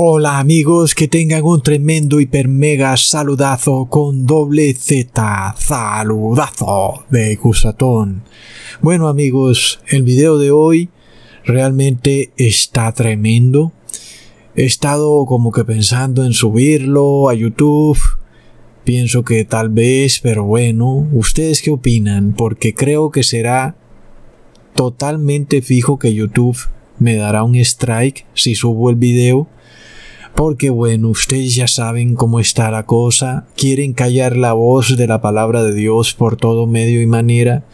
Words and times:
Hola 0.00 0.38
amigos, 0.38 0.94
que 0.94 1.08
tengan 1.08 1.42
un 1.42 1.60
tremendo 1.60 2.20
hiper 2.20 2.46
mega 2.46 2.96
saludazo 2.96 3.86
con 3.86 4.26
doble 4.26 4.72
Z, 4.72 5.56
saludazo 5.58 7.04
de 7.10 7.36
Cusatón. 7.36 8.22
Bueno 8.80 9.08
amigos, 9.08 9.80
el 9.88 10.04
video 10.04 10.38
de 10.38 10.52
hoy 10.52 10.88
realmente 11.44 12.30
está 12.36 12.92
tremendo. 12.92 13.72
He 14.54 14.66
estado 14.66 15.26
como 15.26 15.50
que 15.50 15.64
pensando 15.64 16.24
en 16.24 16.32
subirlo 16.32 17.28
a 17.28 17.34
YouTube. 17.34 17.98
Pienso 18.84 19.24
que 19.24 19.44
tal 19.44 19.68
vez, 19.68 20.20
pero 20.20 20.44
bueno, 20.44 21.08
¿ustedes 21.12 21.60
qué 21.60 21.72
opinan? 21.72 22.34
Porque 22.34 22.72
creo 22.72 23.10
que 23.10 23.24
será 23.24 23.74
totalmente 24.76 25.60
fijo 25.60 25.98
que 25.98 26.14
YouTube 26.14 26.56
me 27.00 27.16
dará 27.16 27.42
un 27.42 27.56
strike 27.56 28.26
si 28.34 28.54
subo 28.54 28.90
el 28.90 28.96
video 28.96 29.48
porque 30.34 30.70
bueno, 30.70 31.08
ustedes 31.08 31.54
ya 31.54 31.66
saben 31.66 32.14
cómo 32.14 32.40
está 32.40 32.70
la 32.70 32.86
cosa, 32.86 33.46
quieren 33.56 33.92
callar 33.92 34.36
la 34.36 34.52
voz 34.52 34.96
de 34.96 35.06
la 35.06 35.20
palabra 35.20 35.62
de 35.62 35.74
Dios 35.74 36.14
por 36.14 36.36
todo 36.36 36.66
medio 36.66 37.02
y 37.02 37.06
manera, 37.06 37.64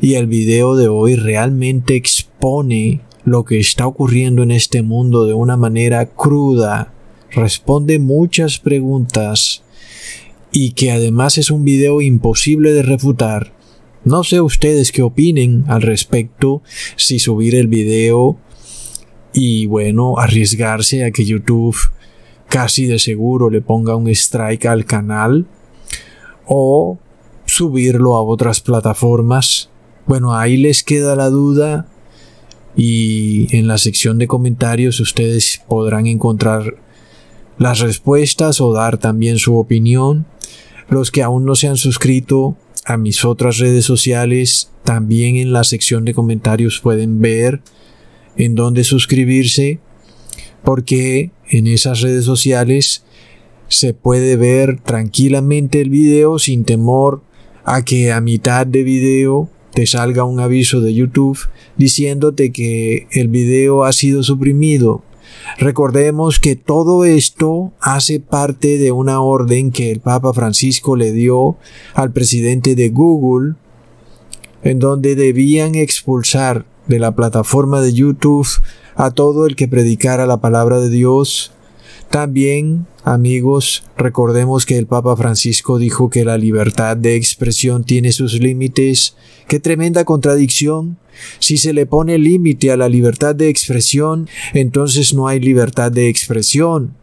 y 0.00 0.14
el 0.14 0.26
video 0.26 0.76
de 0.76 0.88
hoy 0.88 1.16
realmente 1.16 1.94
expone 1.94 3.00
lo 3.24 3.44
que 3.44 3.60
está 3.60 3.86
ocurriendo 3.86 4.42
en 4.42 4.50
este 4.50 4.82
mundo 4.82 5.26
de 5.26 5.34
una 5.34 5.56
manera 5.56 6.06
cruda, 6.06 6.92
responde 7.30 7.98
muchas 7.98 8.58
preguntas, 8.58 9.62
y 10.50 10.72
que 10.72 10.90
además 10.90 11.38
es 11.38 11.50
un 11.50 11.64
video 11.64 12.00
imposible 12.00 12.72
de 12.72 12.82
refutar. 12.82 13.52
No 14.04 14.24
sé 14.24 14.40
ustedes 14.40 14.92
qué 14.92 15.02
opinen 15.02 15.64
al 15.68 15.82
respecto, 15.82 16.62
si 16.96 17.18
subir 17.18 17.54
el 17.54 17.68
video 17.68 18.36
y 19.32 19.66
bueno, 19.66 20.18
arriesgarse 20.18 21.04
a 21.04 21.10
que 21.10 21.24
YouTube 21.24 21.76
casi 22.48 22.86
de 22.86 22.98
seguro 22.98 23.48
le 23.48 23.62
ponga 23.62 23.96
un 23.96 24.08
strike 24.08 24.66
al 24.66 24.84
canal 24.84 25.46
o 26.46 26.98
subirlo 27.46 28.16
a 28.16 28.22
otras 28.22 28.60
plataformas. 28.60 29.70
Bueno, 30.06 30.34
ahí 30.34 30.56
les 30.56 30.82
queda 30.82 31.16
la 31.16 31.30
duda 31.30 31.86
y 32.76 33.54
en 33.56 33.68
la 33.68 33.78
sección 33.78 34.18
de 34.18 34.26
comentarios 34.26 35.00
ustedes 35.00 35.62
podrán 35.68 36.06
encontrar 36.06 36.76
las 37.58 37.80
respuestas 37.80 38.60
o 38.60 38.72
dar 38.72 38.98
también 38.98 39.38
su 39.38 39.56
opinión. 39.56 40.26
Los 40.88 41.10
que 41.10 41.22
aún 41.22 41.44
no 41.44 41.54
se 41.54 41.68
han 41.68 41.76
suscrito 41.76 42.56
a 42.84 42.96
mis 42.96 43.24
otras 43.24 43.58
redes 43.58 43.84
sociales, 43.84 44.70
también 44.84 45.36
en 45.36 45.52
la 45.52 45.64
sección 45.64 46.04
de 46.04 46.12
comentarios 46.12 46.80
pueden 46.80 47.20
ver 47.20 47.62
en 48.36 48.54
dónde 48.54 48.84
suscribirse, 48.84 49.78
porque 50.64 51.30
en 51.50 51.66
esas 51.66 52.00
redes 52.00 52.24
sociales 52.24 53.04
se 53.68 53.94
puede 53.94 54.36
ver 54.36 54.80
tranquilamente 54.80 55.80
el 55.80 55.90
video 55.90 56.38
sin 56.38 56.64
temor 56.64 57.22
a 57.64 57.84
que 57.84 58.12
a 58.12 58.20
mitad 58.20 58.66
de 58.66 58.82
video 58.82 59.48
te 59.72 59.86
salga 59.86 60.24
un 60.24 60.40
aviso 60.40 60.80
de 60.80 60.92
YouTube 60.92 61.38
diciéndote 61.76 62.52
que 62.52 63.06
el 63.12 63.28
video 63.28 63.84
ha 63.84 63.92
sido 63.92 64.22
suprimido. 64.22 65.02
Recordemos 65.58 66.38
que 66.38 66.56
todo 66.56 67.04
esto 67.04 67.72
hace 67.80 68.20
parte 68.20 68.78
de 68.78 68.92
una 68.92 69.20
orden 69.20 69.70
que 69.70 69.90
el 69.90 70.00
Papa 70.00 70.34
Francisco 70.34 70.96
le 70.96 71.12
dio 71.12 71.56
al 71.94 72.12
presidente 72.12 72.74
de 72.74 72.90
Google 72.90 73.54
en 74.62 74.78
donde 74.78 75.14
debían 75.14 75.74
expulsar 75.74 76.66
de 76.86 76.98
la 76.98 77.14
plataforma 77.14 77.80
de 77.80 77.92
YouTube 77.92 78.48
a 78.94 79.10
todo 79.10 79.46
el 79.46 79.56
que 79.56 79.68
predicara 79.68 80.26
la 80.26 80.40
palabra 80.40 80.80
de 80.80 80.90
Dios. 80.90 81.52
También, 82.10 82.86
amigos, 83.04 83.84
recordemos 83.96 84.66
que 84.66 84.76
el 84.76 84.86
Papa 84.86 85.16
Francisco 85.16 85.78
dijo 85.78 86.10
que 86.10 86.24
la 86.24 86.36
libertad 86.36 86.96
de 86.96 87.16
expresión 87.16 87.84
tiene 87.84 88.12
sus 88.12 88.34
límites. 88.34 89.16
¡Qué 89.48 89.60
tremenda 89.60 90.04
contradicción! 90.04 90.98
Si 91.38 91.56
se 91.56 91.72
le 91.72 91.86
pone 91.86 92.18
límite 92.18 92.70
a 92.70 92.76
la 92.76 92.88
libertad 92.88 93.34
de 93.34 93.48
expresión, 93.48 94.28
entonces 94.52 95.14
no 95.14 95.28
hay 95.28 95.40
libertad 95.40 95.90
de 95.90 96.08
expresión. 96.08 96.94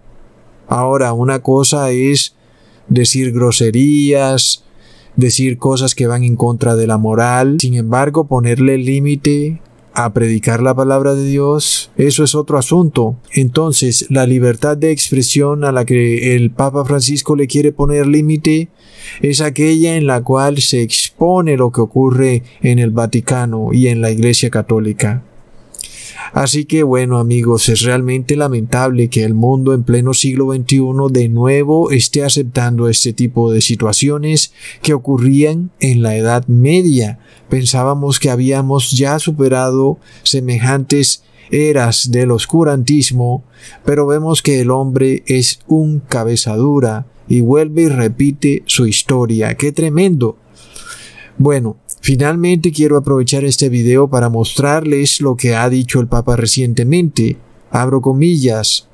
Ahora, 0.67 1.13
una 1.13 1.39
cosa 1.39 1.89
es 1.91 2.35
decir 2.87 3.31
groserías, 3.31 4.63
decir 5.15 5.57
cosas 5.57 5.95
que 5.95 6.07
van 6.07 6.23
en 6.23 6.35
contra 6.35 6.75
de 6.75 6.87
la 6.87 6.97
moral, 6.97 7.57
sin 7.59 7.75
embargo, 7.75 8.27
ponerle 8.27 8.77
límite 8.77 9.61
a 10.05 10.13
predicar 10.13 10.61
la 10.61 10.75
palabra 10.75 11.13
de 11.13 11.25
Dios, 11.25 11.91
eso 11.97 12.23
es 12.23 12.35
otro 12.35 12.57
asunto. 12.57 13.17
Entonces, 13.33 14.05
la 14.09 14.25
libertad 14.25 14.77
de 14.77 14.91
expresión 14.91 15.63
a 15.63 15.71
la 15.71 15.85
que 15.85 16.35
el 16.35 16.51
Papa 16.51 16.85
Francisco 16.85 17.35
le 17.35 17.47
quiere 17.47 17.71
poner 17.71 18.07
límite 18.07 18.69
es 19.21 19.41
aquella 19.41 19.95
en 19.95 20.07
la 20.07 20.21
cual 20.23 20.59
se 20.59 20.81
expone 20.81 21.57
lo 21.57 21.71
que 21.71 21.81
ocurre 21.81 22.43
en 22.61 22.79
el 22.79 22.91
Vaticano 22.91 23.69
y 23.73 23.87
en 23.87 24.01
la 24.01 24.11
Iglesia 24.11 24.49
Católica. 24.49 25.23
Así 26.33 26.65
que 26.65 26.83
bueno 26.83 27.17
amigos, 27.17 27.69
es 27.69 27.81
realmente 27.81 28.35
lamentable 28.35 29.09
que 29.09 29.23
el 29.23 29.33
mundo 29.33 29.73
en 29.73 29.83
pleno 29.83 30.13
siglo 30.13 30.53
XXI 30.53 30.81
de 31.11 31.29
nuevo 31.29 31.91
esté 31.91 32.23
aceptando 32.23 32.87
este 32.87 33.13
tipo 33.13 33.51
de 33.51 33.61
situaciones 33.61 34.53
que 34.81 34.93
ocurrían 34.93 35.71
en 35.79 36.01
la 36.01 36.15
Edad 36.15 36.47
Media. 36.47 37.19
Pensábamos 37.49 38.19
que 38.19 38.29
habíamos 38.29 38.91
ya 38.91 39.19
superado 39.19 39.97
semejantes 40.23 41.23
eras 41.51 42.11
del 42.11 42.31
oscurantismo, 42.31 43.43
pero 43.85 44.05
vemos 44.05 44.41
que 44.41 44.61
el 44.61 44.71
hombre 44.71 45.23
es 45.25 45.59
un 45.67 45.99
cabezadura 45.99 47.07
y 47.27 47.41
vuelve 47.41 47.83
y 47.83 47.89
repite 47.89 48.63
su 48.65 48.87
historia. 48.87 49.55
¡Qué 49.55 49.71
tremendo! 49.71 50.37
Bueno, 51.37 51.77
Finalmente 52.01 52.71
quiero 52.71 52.97
aprovechar 52.97 53.43
este 53.43 53.69
video 53.69 54.09
para 54.09 54.29
mostrarles 54.29 55.21
lo 55.21 55.35
que 55.35 55.55
ha 55.55 55.69
dicho 55.69 55.99
el 55.99 56.07
Papa 56.07 56.35
recientemente. 56.35 57.37
Abro 57.71 58.01
comillas. 58.01 58.87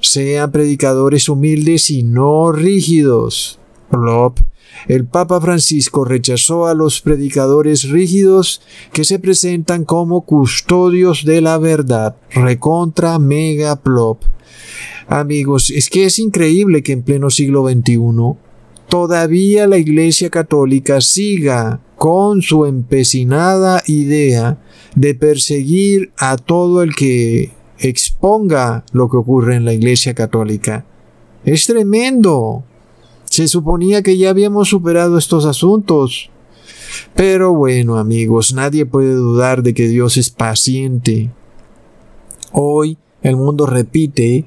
Sean 0.00 0.50
predicadores 0.52 1.28
humildes 1.28 1.90
y 1.90 2.02
no 2.02 2.52
rígidos. 2.52 3.58
Plop. 3.90 4.40
El 4.88 5.06
Papa 5.06 5.40
Francisco 5.40 6.04
rechazó 6.04 6.66
a 6.66 6.74
los 6.74 7.00
predicadores 7.00 7.88
rígidos 7.88 8.60
que 8.92 9.04
se 9.04 9.18
presentan 9.18 9.84
como 9.84 10.22
custodios 10.22 11.24
de 11.24 11.40
la 11.40 11.58
verdad. 11.58 12.16
Recontra 12.30 13.18
mega 13.18 13.76
plop. 13.76 14.22
Amigos, 15.06 15.70
es 15.70 15.88
que 15.88 16.04
es 16.04 16.18
increíble 16.18 16.82
que 16.82 16.92
en 16.92 17.02
pleno 17.02 17.30
siglo 17.30 17.66
XXI 17.68 17.98
todavía 18.88 19.66
la 19.66 19.78
Iglesia 19.78 20.30
Católica 20.30 21.00
siga 21.00 21.80
con 21.96 22.42
su 22.42 22.66
empecinada 22.66 23.82
idea 23.86 24.58
de 24.94 25.14
perseguir 25.14 26.12
a 26.18 26.36
todo 26.36 26.82
el 26.82 26.94
que 26.94 27.52
exponga 27.78 28.84
lo 28.92 29.08
que 29.08 29.16
ocurre 29.16 29.56
en 29.56 29.64
la 29.64 29.72
Iglesia 29.72 30.14
Católica. 30.14 30.84
Es 31.44 31.66
tremendo. 31.66 32.64
Se 33.24 33.48
suponía 33.48 34.02
que 34.02 34.16
ya 34.16 34.30
habíamos 34.30 34.68
superado 34.68 35.18
estos 35.18 35.44
asuntos. 35.44 36.30
Pero 37.14 37.52
bueno, 37.52 37.98
amigos, 37.98 38.54
nadie 38.54 38.86
puede 38.86 39.14
dudar 39.14 39.62
de 39.62 39.74
que 39.74 39.88
Dios 39.88 40.16
es 40.16 40.30
paciente. 40.30 41.30
Hoy 42.52 42.96
el 43.22 43.36
mundo 43.36 43.66
repite 43.66 44.44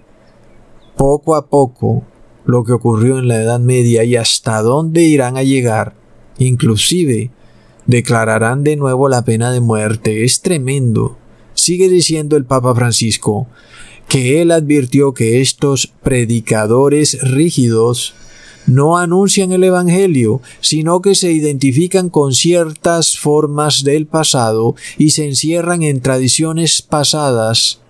poco 0.95 1.35
a 1.35 1.47
poco 1.47 2.03
lo 2.47 2.63
que 2.63 2.71
ocurrió 2.71 3.19
en 3.19 3.27
la 3.27 3.41
Edad 3.41 3.59
Media 3.59 4.03
y 4.03 4.15
hasta 4.15 4.61
dónde 4.61 5.03
irán 5.03 5.37
a 5.37 5.43
llegar. 5.43 5.93
Inclusive 6.39 7.29
declararán 7.85 8.63
de 8.63 8.77
nuevo 8.77 9.09
la 9.09 9.23
pena 9.23 9.51
de 9.51 9.59
muerte. 9.59 10.23
Es 10.23 10.41
tremendo. 10.41 11.17
Sigue 11.53 11.89
diciendo 11.89 12.37
el 12.37 12.45
Papa 12.45 12.73
Francisco 12.73 13.47
que 14.07 14.41
él 14.41 14.51
advirtió 14.51 15.13
que 15.13 15.41
estos 15.41 15.87
predicadores 15.87 17.21
rígidos 17.21 18.15
no 18.65 18.97
anuncian 18.97 19.51
el 19.51 19.63
Evangelio, 19.65 20.41
sino 20.61 21.01
que 21.01 21.15
se 21.15 21.31
identifican 21.31 22.09
con 22.09 22.33
ciertas 22.33 23.17
formas 23.17 23.83
del 23.83 24.05
pasado 24.05 24.75
y 24.97 25.09
se 25.09 25.25
encierran 25.25 25.83
en 25.83 26.01
tradiciones 26.01 26.81
pasadas. 26.81 27.81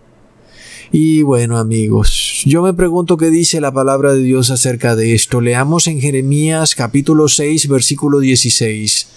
Y 0.92 1.22
bueno 1.22 1.57
amigos, 1.57 2.44
yo 2.45 2.62
me 2.62 2.74
pregunto 2.74 3.18
qué 3.18 3.30
dice 3.30 3.60
la 3.60 3.74
palabra 3.74 4.13
de 4.13 4.22
Dios 4.22 4.51
acerca 4.51 4.95
de 4.95 5.16
esto. 5.16 5.42
Leamos 5.42 5.88
en 5.88 6.00
Jeremías 6.00 6.75
capítulo 6.75 7.28
6 7.28 7.68
versículo 7.68 8.19
16. 8.19 9.07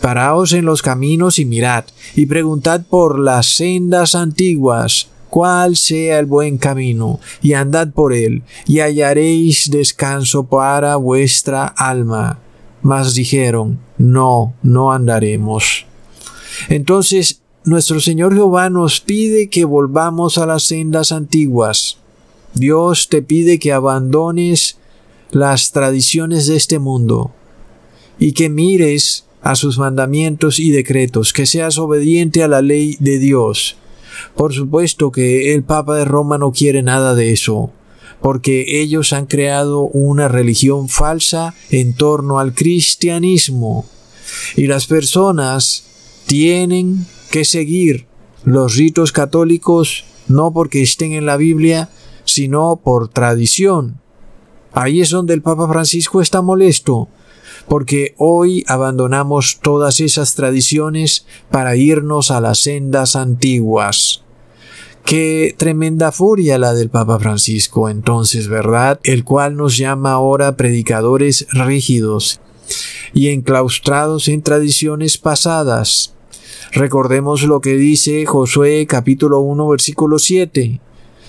Paraos 0.00 0.52
en 0.52 0.64
los 0.64 0.80
caminos 0.80 1.40
y 1.40 1.44
mirad, 1.44 1.86
y 2.14 2.26
preguntad 2.26 2.82
por 2.88 3.18
las 3.18 3.46
sendas 3.46 4.14
antiguas, 4.14 5.08
cuál 5.28 5.76
sea 5.76 6.20
el 6.20 6.26
buen 6.26 6.56
camino, 6.56 7.18
y 7.42 7.54
andad 7.54 7.88
por 7.88 8.12
él, 8.12 8.44
y 8.68 8.78
hallaréis 8.78 9.72
descanso 9.72 10.44
para 10.44 10.94
vuestra 10.94 11.66
alma. 11.66 12.38
Mas 12.80 13.14
dijeron, 13.14 13.80
no, 13.98 14.54
no 14.62 14.92
andaremos. 14.92 15.84
Entonces 16.68 17.40
nuestro 17.68 18.00
Señor 18.00 18.34
Jehová 18.34 18.70
nos 18.70 19.00
pide 19.00 19.48
que 19.50 19.64
volvamos 19.64 20.38
a 20.38 20.46
las 20.46 20.64
sendas 20.64 21.12
antiguas. 21.12 21.98
Dios 22.54 23.08
te 23.08 23.20
pide 23.20 23.58
que 23.58 23.72
abandones 23.72 24.78
las 25.30 25.70
tradiciones 25.72 26.46
de 26.46 26.56
este 26.56 26.78
mundo 26.78 27.30
y 28.18 28.32
que 28.32 28.48
mires 28.48 29.26
a 29.42 29.54
sus 29.54 29.78
mandamientos 29.78 30.58
y 30.58 30.70
decretos, 30.70 31.32
que 31.32 31.46
seas 31.46 31.78
obediente 31.78 32.42
a 32.42 32.48
la 32.48 32.62
ley 32.62 32.96
de 33.00 33.18
Dios. 33.18 33.76
Por 34.34 34.54
supuesto 34.54 35.12
que 35.12 35.54
el 35.54 35.62
Papa 35.62 35.94
de 35.96 36.06
Roma 36.06 36.38
no 36.38 36.52
quiere 36.52 36.82
nada 36.82 37.14
de 37.14 37.32
eso, 37.32 37.70
porque 38.22 38.80
ellos 38.80 39.12
han 39.12 39.26
creado 39.26 39.82
una 39.82 40.26
religión 40.26 40.88
falsa 40.88 41.54
en 41.70 41.92
torno 41.92 42.38
al 42.38 42.54
cristianismo. 42.54 43.84
Y 44.56 44.66
las 44.66 44.86
personas 44.86 45.84
tienen 46.26 47.06
que 47.30 47.44
seguir 47.44 48.06
los 48.44 48.76
ritos 48.76 49.12
católicos 49.12 50.04
no 50.28 50.52
porque 50.52 50.82
estén 50.82 51.12
en 51.12 51.26
la 51.26 51.36
Biblia, 51.36 51.88
sino 52.24 52.76
por 52.76 53.08
tradición. 53.08 54.00
Ahí 54.72 55.00
es 55.00 55.10
donde 55.10 55.34
el 55.34 55.42
Papa 55.42 55.66
Francisco 55.68 56.20
está 56.20 56.42
molesto, 56.42 57.08
porque 57.68 58.14
hoy 58.18 58.64
abandonamos 58.68 59.58
todas 59.62 60.00
esas 60.00 60.34
tradiciones 60.34 61.26
para 61.50 61.76
irnos 61.76 62.30
a 62.30 62.40
las 62.40 62.60
sendas 62.60 63.16
antiguas. 63.16 64.22
Qué 65.04 65.54
tremenda 65.56 66.12
furia 66.12 66.58
la 66.58 66.74
del 66.74 66.90
Papa 66.90 67.18
Francisco 67.18 67.88
entonces, 67.88 68.48
¿verdad? 68.48 69.00
El 69.04 69.24
cual 69.24 69.56
nos 69.56 69.78
llama 69.78 70.12
ahora 70.12 70.56
predicadores 70.56 71.46
rígidos 71.50 72.40
y 73.14 73.28
enclaustrados 73.28 74.28
en 74.28 74.42
tradiciones 74.42 75.16
pasadas. 75.16 76.14
Recordemos 76.72 77.44
lo 77.44 77.60
que 77.60 77.76
dice 77.76 78.26
Josué 78.26 78.86
capítulo 78.86 79.40
1 79.40 79.68
versículo 79.68 80.18
7. 80.18 80.80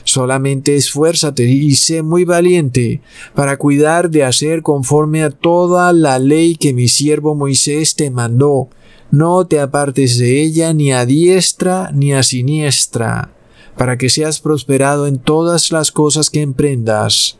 Solamente 0.03 0.75
esfuérzate 0.75 1.45
y 1.45 1.75
sé 1.75 2.01
muy 2.01 2.25
valiente 2.25 3.01
para 3.35 3.57
cuidar 3.57 4.09
de 4.09 4.25
hacer 4.25 4.61
conforme 4.63 5.23
a 5.23 5.29
toda 5.29 5.93
la 5.93 6.19
ley 6.19 6.55
que 6.55 6.73
mi 6.73 6.89
siervo 6.89 7.35
Moisés 7.35 7.95
te 7.95 8.11
mandó. 8.11 8.69
No 9.11 9.47
te 9.47 9.59
apartes 9.59 10.17
de 10.17 10.41
ella 10.41 10.73
ni 10.73 10.91
a 10.91 11.05
diestra 11.05 11.89
ni 11.93 12.13
a 12.13 12.21
siniestra, 12.21 13.31
para 13.77 13.97
que 13.97 14.09
seas 14.09 14.39
prosperado 14.41 15.07
en 15.07 15.19
todas 15.19 15.71
las 15.71 15.91
cosas 15.91 16.29
que 16.29 16.41
emprendas. 16.41 17.37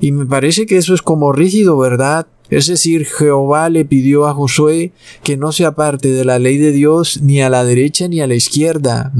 Y 0.00 0.12
me 0.12 0.24
parece 0.24 0.64
que 0.64 0.78
eso 0.78 0.94
es 0.94 1.02
como 1.02 1.32
rígido, 1.32 1.76
¿verdad? 1.76 2.26
Es 2.50 2.66
decir, 2.66 3.06
Jehová 3.06 3.68
le 3.70 3.84
pidió 3.84 4.26
a 4.26 4.34
Josué 4.34 4.92
que 5.22 5.36
no 5.36 5.52
se 5.52 5.64
aparte 5.64 6.08
de 6.08 6.24
la 6.24 6.38
ley 6.38 6.58
de 6.58 6.72
Dios 6.72 7.22
ni 7.22 7.40
a 7.40 7.48
la 7.48 7.64
derecha 7.64 8.08
ni 8.08 8.20
a 8.20 8.26
la 8.26 8.34
izquierda. 8.34 9.12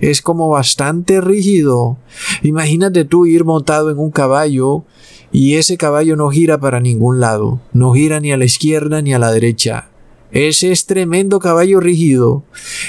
Es 0.00 0.22
como 0.22 0.48
bastante 0.48 1.20
rígido. 1.20 1.98
Imagínate 2.42 3.04
tú 3.04 3.26
ir 3.26 3.44
montado 3.44 3.90
en 3.90 3.98
un 3.98 4.10
caballo 4.10 4.84
y 5.30 5.54
ese 5.54 5.76
caballo 5.76 6.16
no 6.16 6.30
gira 6.30 6.58
para 6.58 6.80
ningún 6.80 7.20
lado, 7.20 7.60
no 7.72 7.92
gira 7.92 8.18
ni 8.20 8.32
a 8.32 8.36
la 8.36 8.44
izquierda 8.44 9.02
ni 9.02 9.14
a 9.14 9.18
la 9.18 9.30
derecha. 9.30 9.88
Ese 10.32 10.72
es 10.72 10.86
tremendo 10.86 11.38
caballo 11.38 11.78
rígido. 11.78 12.44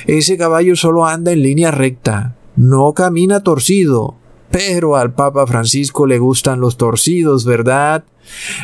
Ese 0.08 0.38
caballo 0.38 0.78
solo 0.78 1.06
anda 1.06 1.34
en 1.34 1.42
línea 1.42 1.72
recta, 1.72 2.38
no 2.56 2.94
camina 2.94 3.44
torcido. 3.44 4.16
Pero 4.54 4.96
al 4.98 5.16
Papa 5.16 5.48
Francisco 5.48 6.06
le 6.06 6.20
gustan 6.20 6.62
los 6.62 6.78
torcidos, 6.78 7.44
¿verdad? 7.44 8.04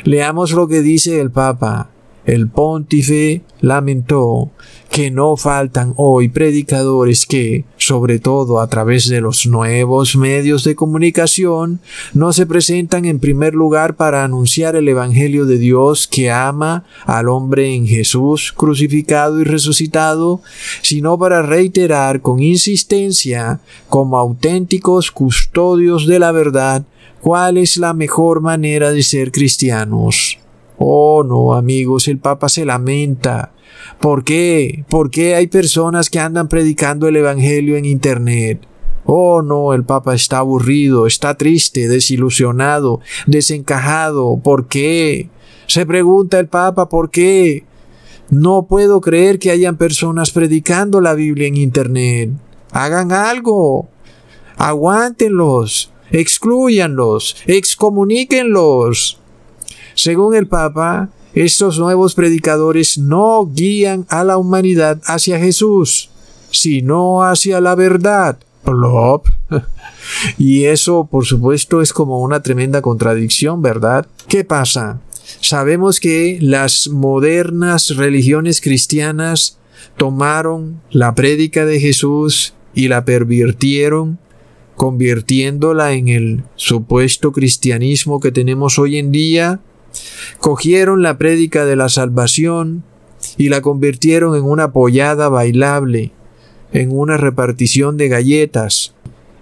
Leamos 0.03 0.51
lo 0.51 0.67
que 0.67 0.83
dice 0.83 1.19
el 1.19 1.31
Papa. 1.31 1.89
El 2.25 2.47
pontífice 2.49 3.41
lamentó 3.61 4.51
que 4.89 5.11
no 5.11 5.37
faltan 5.37 5.93
hoy 5.97 6.29
predicadores 6.29 7.25
que, 7.25 7.63
sobre 7.77 8.19
todo 8.19 8.59
a 8.59 8.67
través 8.67 9.07
de 9.07 9.21
los 9.21 9.45
nuevos 9.45 10.15
medios 10.15 10.63
de 10.63 10.75
comunicación, 10.75 11.79
no 12.13 12.33
se 12.33 12.45
presentan 12.45 13.05
en 13.05 13.19
primer 13.19 13.53
lugar 13.53 13.95
para 13.95 14.23
anunciar 14.23 14.75
el 14.75 14.87
Evangelio 14.87 15.45
de 15.45 15.57
Dios 15.57 16.07
que 16.07 16.31
ama 16.31 16.85
al 17.05 17.29
hombre 17.29 17.73
en 17.73 17.87
Jesús 17.87 18.51
crucificado 18.55 19.39
y 19.39 19.43
resucitado, 19.43 20.41
sino 20.81 21.17
para 21.17 21.41
reiterar 21.41 22.21
con 22.21 22.39
insistencia, 22.41 23.59
como 23.89 24.17
auténticos 24.17 25.11
custodios 25.11 26.07
de 26.07 26.19
la 26.19 26.31
verdad, 26.31 26.83
cuál 27.21 27.57
es 27.57 27.77
la 27.77 27.93
mejor 27.93 28.41
manera 28.41 28.91
de 28.91 29.03
ser 29.03 29.31
cristianos. 29.31 30.39
Oh, 30.79 31.23
no, 31.23 31.53
amigos, 31.53 32.07
el 32.07 32.19
Papa 32.19 32.47
se 32.47 32.65
lamenta. 32.65 33.51
¿Por 33.99 34.23
qué? 34.23 34.85
¿Por 34.89 35.11
qué 35.11 35.35
hay 35.35 35.47
personas 35.47 36.09
que 36.09 36.19
andan 36.19 36.47
predicando 36.47 37.07
el 37.07 37.17
Evangelio 37.17 37.75
en 37.75 37.83
Internet? 37.83 38.65
Oh, 39.05 39.41
no, 39.41 39.73
el 39.73 39.83
Papa 39.83 40.15
está 40.15 40.37
aburrido, 40.37 41.05
está 41.05 41.35
triste, 41.35 41.89
desilusionado, 41.89 43.01
desencajado. 43.27 44.39
¿Por 44.41 44.67
qué? 44.67 45.29
Se 45.67 45.85
pregunta 45.85 46.39
el 46.39 46.47
Papa, 46.47 46.87
¿por 46.87 47.11
qué? 47.11 47.65
No 48.29 48.67
puedo 48.67 49.01
creer 49.01 49.37
que 49.37 49.51
hayan 49.51 49.77
personas 49.77 50.31
predicando 50.31 51.01
la 51.01 51.13
Biblia 51.13 51.47
en 51.47 51.57
Internet. 51.57 52.29
Hagan 52.71 53.11
algo. 53.11 53.89
Aguántenlos. 54.57 55.91
Excluyanlos. 56.11 57.35
Excomuníquenlos. 57.47 59.18
Según 59.99 60.33
el 60.33 60.47
Papa, 60.47 61.09
estos 61.33 61.77
nuevos 61.77 62.15
predicadores 62.15 62.97
no 62.97 63.45
guían 63.53 64.05
a 64.07 64.23
la 64.23 64.37
humanidad 64.37 65.01
hacia 65.03 65.37
Jesús, 65.39 66.09
sino 66.51 67.21
hacia 67.23 67.59
la 67.59 67.75
verdad. 67.75 68.39
Plop. 68.63 69.27
Y 70.37 70.63
eso, 70.63 71.09
por 71.11 71.25
supuesto, 71.25 71.81
es 71.81 71.91
como 71.91 72.21
una 72.21 72.41
tremenda 72.41 72.81
contradicción, 72.81 73.61
¿verdad? 73.61 74.07
¿Qué 74.29 74.45
pasa? 74.45 75.01
Sabemos 75.41 75.99
que 75.99 76.39
las 76.41 76.87
modernas 76.87 77.89
religiones 77.97 78.61
cristianas 78.61 79.59
tomaron 79.97 80.81
la 80.91 81.13
prédica 81.13 81.65
de 81.65 81.81
Jesús 81.81 82.53
y 82.73 82.87
la 82.87 83.03
pervirtieron, 83.03 84.17
convirtiéndola 84.77 85.91
en 85.91 86.07
el 86.07 86.43
supuesto 86.55 87.33
cristianismo 87.33 88.21
que 88.21 88.31
tenemos 88.31 88.79
hoy 88.79 88.97
en 88.97 89.11
día 89.11 89.59
Cogieron 90.39 91.01
la 91.01 91.17
prédica 91.17 91.65
de 91.65 91.75
la 91.75 91.89
salvación 91.89 92.83
y 93.37 93.49
la 93.49 93.61
convirtieron 93.61 94.35
en 94.35 94.43
una 94.43 94.71
pollada 94.71 95.29
bailable, 95.29 96.11
en 96.71 96.91
una 96.91 97.17
repartición 97.17 97.97
de 97.97 98.07
galletas, 98.07 98.93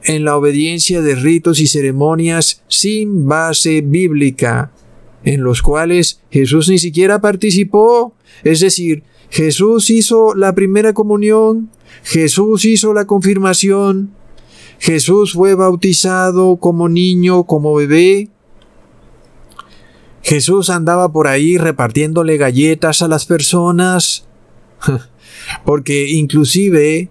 en 0.03 0.23
la 0.23 0.37
obediencia 0.37 1.01
de 1.01 1.15
ritos 1.15 1.59
y 1.59 1.67
ceremonias 1.67 2.63
sin 2.67 3.27
base 3.27 3.81
bíblica, 3.81 4.71
en 5.23 5.43
los 5.43 5.61
cuales 5.61 6.21
Jesús 6.31 6.69
ni 6.69 6.77
siquiera 6.77 7.19
participó, 7.19 8.13
es 8.43 8.61
decir, 8.61 9.03
Jesús 9.29 9.89
hizo 9.89 10.35
la 10.35 10.55
primera 10.55 10.93
comunión, 10.93 11.69
Jesús 12.03 12.63
hizo 12.65 12.93
la 12.93 13.05
confirmación, 13.05 14.11
Jesús 14.79 15.33
fue 15.33 15.55
bautizado 15.55 16.57
como 16.57 16.87
niño, 16.87 17.43
como 17.43 17.73
bebé, 17.73 18.29
Jesús 20.23 20.69
andaba 20.69 21.11
por 21.11 21.27
ahí 21.27 21.57
repartiéndole 21.57 22.37
galletas 22.37 23.01
a 23.01 23.07
las 23.07 23.25
personas. 23.25 24.27
Porque 25.65 26.09
inclusive 26.09 27.09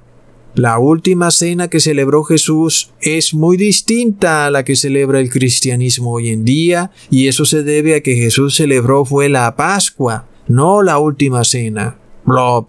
la 0.55 0.79
última 0.79 1.31
cena 1.31 1.69
que 1.69 1.81
celebró 1.81 2.25
Jesús 2.25 2.91
es 3.01 3.35
muy 3.35 3.57
distinta 3.57 4.47
a 4.47 4.51
la 4.51 4.65
que 4.65 4.75
celebra 4.75 5.21
el 5.21 5.31
cristianismo 5.31 6.13
hoy 6.13 6.31
en 6.31 6.45
día 6.45 6.91
y 7.11 7.29
eso 7.29 7.45
se 7.45 7.63
debe 7.63 7.95
a 7.95 8.01
que 8.01 8.17
Jesús 8.17 8.57
celebró 8.57 9.05
fue 9.05 9.29
la 9.29 9.55
Pascua, 9.55 10.27
no 10.49 10.83
la 10.83 10.99
última 10.99 11.45
cena. 11.45 11.99
Blob. 12.25 12.69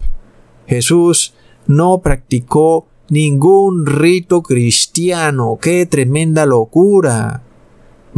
Jesús 0.66 1.32
no 1.66 2.00
practicó 2.02 2.86
ningún 3.08 3.86
rito 3.86 4.42
cristiano. 4.42 5.58
¡Qué 5.60 5.86
tremenda 5.86 6.44
locura! 6.46 7.42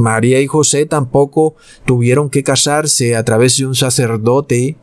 María 0.01 0.41
y 0.41 0.47
José 0.47 0.87
tampoco 0.87 1.55
tuvieron 1.85 2.31
que 2.31 2.43
casarse 2.43 3.17
a 3.17 3.25
través 3.25 3.57
de 3.59 3.67
un 3.67 3.75
sacerdote. 3.75 4.77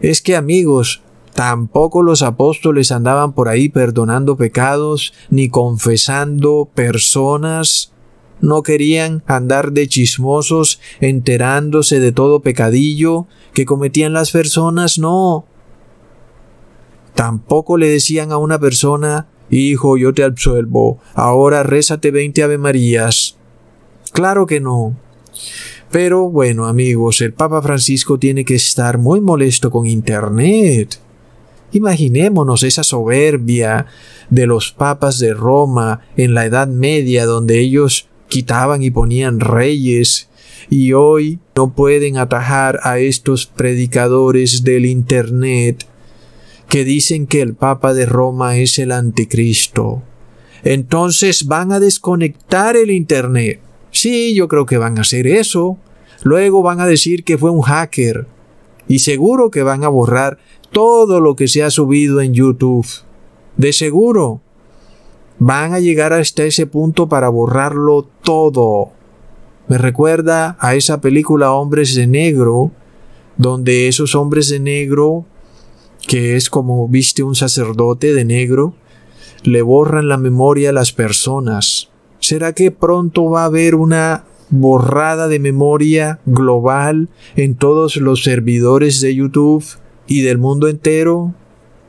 Es 0.00 0.20
que 0.20 0.36
amigos, 0.36 1.02
tampoco 1.34 2.02
los 2.02 2.22
apóstoles 2.22 2.92
andaban 2.92 3.32
por 3.32 3.48
ahí 3.48 3.68
perdonando 3.68 4.36
pecados 4.36 5.14
ni 5.30 5.48
confesando 5.48 6.68
personas. 6.74 7.92
No 8.40 8.62
querían 8.62 9.22
andar 9.26 9.72
de 9.72 9.88
chismosos 9.88 10.80
enterándose 11.00 11.98
de 12.00 12.12
todo 12.12 12.40
pecadillo 12.40 13.26
que 13.54 13.64
cometían 13.64 14.12
las 14.12 14.30
personas, 14.30 14.98
no. 14.98 15.46
Tampoco 17.14 17.76
le 17.76 17.88
decían 17.88 18.30
a 18.30 18.36
una 18.38 18.60
persona, 18.60 19.26
Hijo, 19.50 19.96
yo 19.96 20.12
te 20.12 20.24
absuelvo, 20.24 20.98
ahora 21.14 21.62
rézate 21.62 22.10
veinte 22.10 22.42
Ave 22.42 22.58
Marías. 22.58 23.37
Claro 24.12 24.46
que 24.46 24.60
no. 24.60 24.96
Pero 25.90 26.28
bueno 26.28 26.66
amigos, 26.66 27.20
el 27.20 27.32
Papa 27.32 27.62
Francisco 27.62 28.18
tiene 28.18 28.44
que 28.44 28.54
estar 28.54 28.98
muy 28.98 29.20
molesto 29.20 29.70
con 29.70 29.86
Internet. 29.86 30.98
Imaginémonos 31.72 32.62
esa 32.62 32.82
soberbia 32.82 33.86
de 34.30 34.46
los 34.46 34.72
papas 34.72 35.18
de 35.18 35.34
Roma 35.34 36.00
en 36.16 36.34
la 36.34 36.46
Edad 36.46 36.68
Media 36.68 37.26
donde 37.26 37.60
ellos 37.60 38.08
quitaban 38.28 38.82
y 38.82 38.90
ponían 38.90 39.40
reyes 39.40 40.28
y 40.70 40.92
hoy 40.92 41.38
no 41.56 41.72
pueden 41.72 42.18
atajar 42.18 42.80
a 42.82 42.98
estos 42.98 43.46
predicadores 43.46 44.64
del 44.64 44.86
Internet 44.86 45.86
que 46.68 46.84
dicen 46.84 47.26
que 47.26 47.40
el 47.40 47.54
Papa 47.54 47.94
de 47.94 48.04
Roma 48.04 48.58
es 48.58 48.78
el 48.78 48.92
anticristo. 48.92 50.02
Entonces 50.64 51.46
van 51.46 51.72
a 51.72 51.80
desconectar 51.80 52.76
el 52.76 52.90
Internet. 52.90 53.60
Sí, 53.98 54.32
yo 54.32 54.46
creo 54.46 54.64
que 54.64 54.78
van 54.78 54.96
a 54.96 55.00
hacer 55.00 55.26
eso. 55.26 55.76
Luego 56.22 56.62
van 56.62 56.78
a 56.78 56.86
decir 56.86 57.24
que 57.24 57.36
fue 57.36 57.50
un 57.50 57.62
hacker. 57.62 58.28
Y 58.86 59.00
seguro 59.00 59.50
que 59.50 59.64
van 59.64 59.82
a 59.82 59.88
borrar 59.88 60.38
todo 60.70 61.18
lo 61.18 61.34
que 61.34 61.48
se 61.48 61.64
ha 61.64 61.70
subido 61.72 62.20
en 62.20 62.32
YouTube. 62.32 62.86
De 63.56 63.72
seguro. 63.72 64.40
Van 65.40 65.74
a 65.74 65.80
llegar 65.80 66.12
hasta 66.12 66.44
ese 66.44 66.64
punto 66.66 67.08
para 67.08 67.28
borrarlo 67.28 68.06
todo. 68.22 68.92
Me 69.66 69.78
recuerda 69.78 70.56
a 70.60 70.76
esa 70.76 71.00
película 71.00 71.50
Hombres 71.50 71.96
de 71.96 72.06
Negro, 72.06 72.70
donde 73.36 73.88
esos 73.88 74.14
hombres 74.14 74.48
de 74.48 74.60
negro, 74.60 75.24
que 76.06 76.36
es 76.36 76.50
como 76.50 76.86
viste 76.86 77.24
un 77.24 77.34
sacerdote 77.34 78.14
de 78.14 78.24
negro, 78.24 78.74
le 79.42 79.60
borran 79.62 80.06
la 80.08 80.18
memoria 80.18 80.70
a 80.70 80.72
las 80.72 80.92
personas. 80.92 81.90
¿Será 82.28 82.52
que 82.52 82.70
pronto 82.70 83.30
va 83.30 83.44
a 83.44 83.46
haber 83.46 83.74
una 83.74 84.26
borrada 84.50 85.28
de 85.28 85.38
memoria 85.38 86.20
global 86.26 87.08
en 87.36 87.54
todos 87.54 87.96
los 87.96 88.22
servidores 88.22 89.00
de 89.00 89.14
YouTube 89.14 89.64
y 90.06 90.20
del 90.20 90.36
mundo 90.36 90.68
entero? 90.68 91.32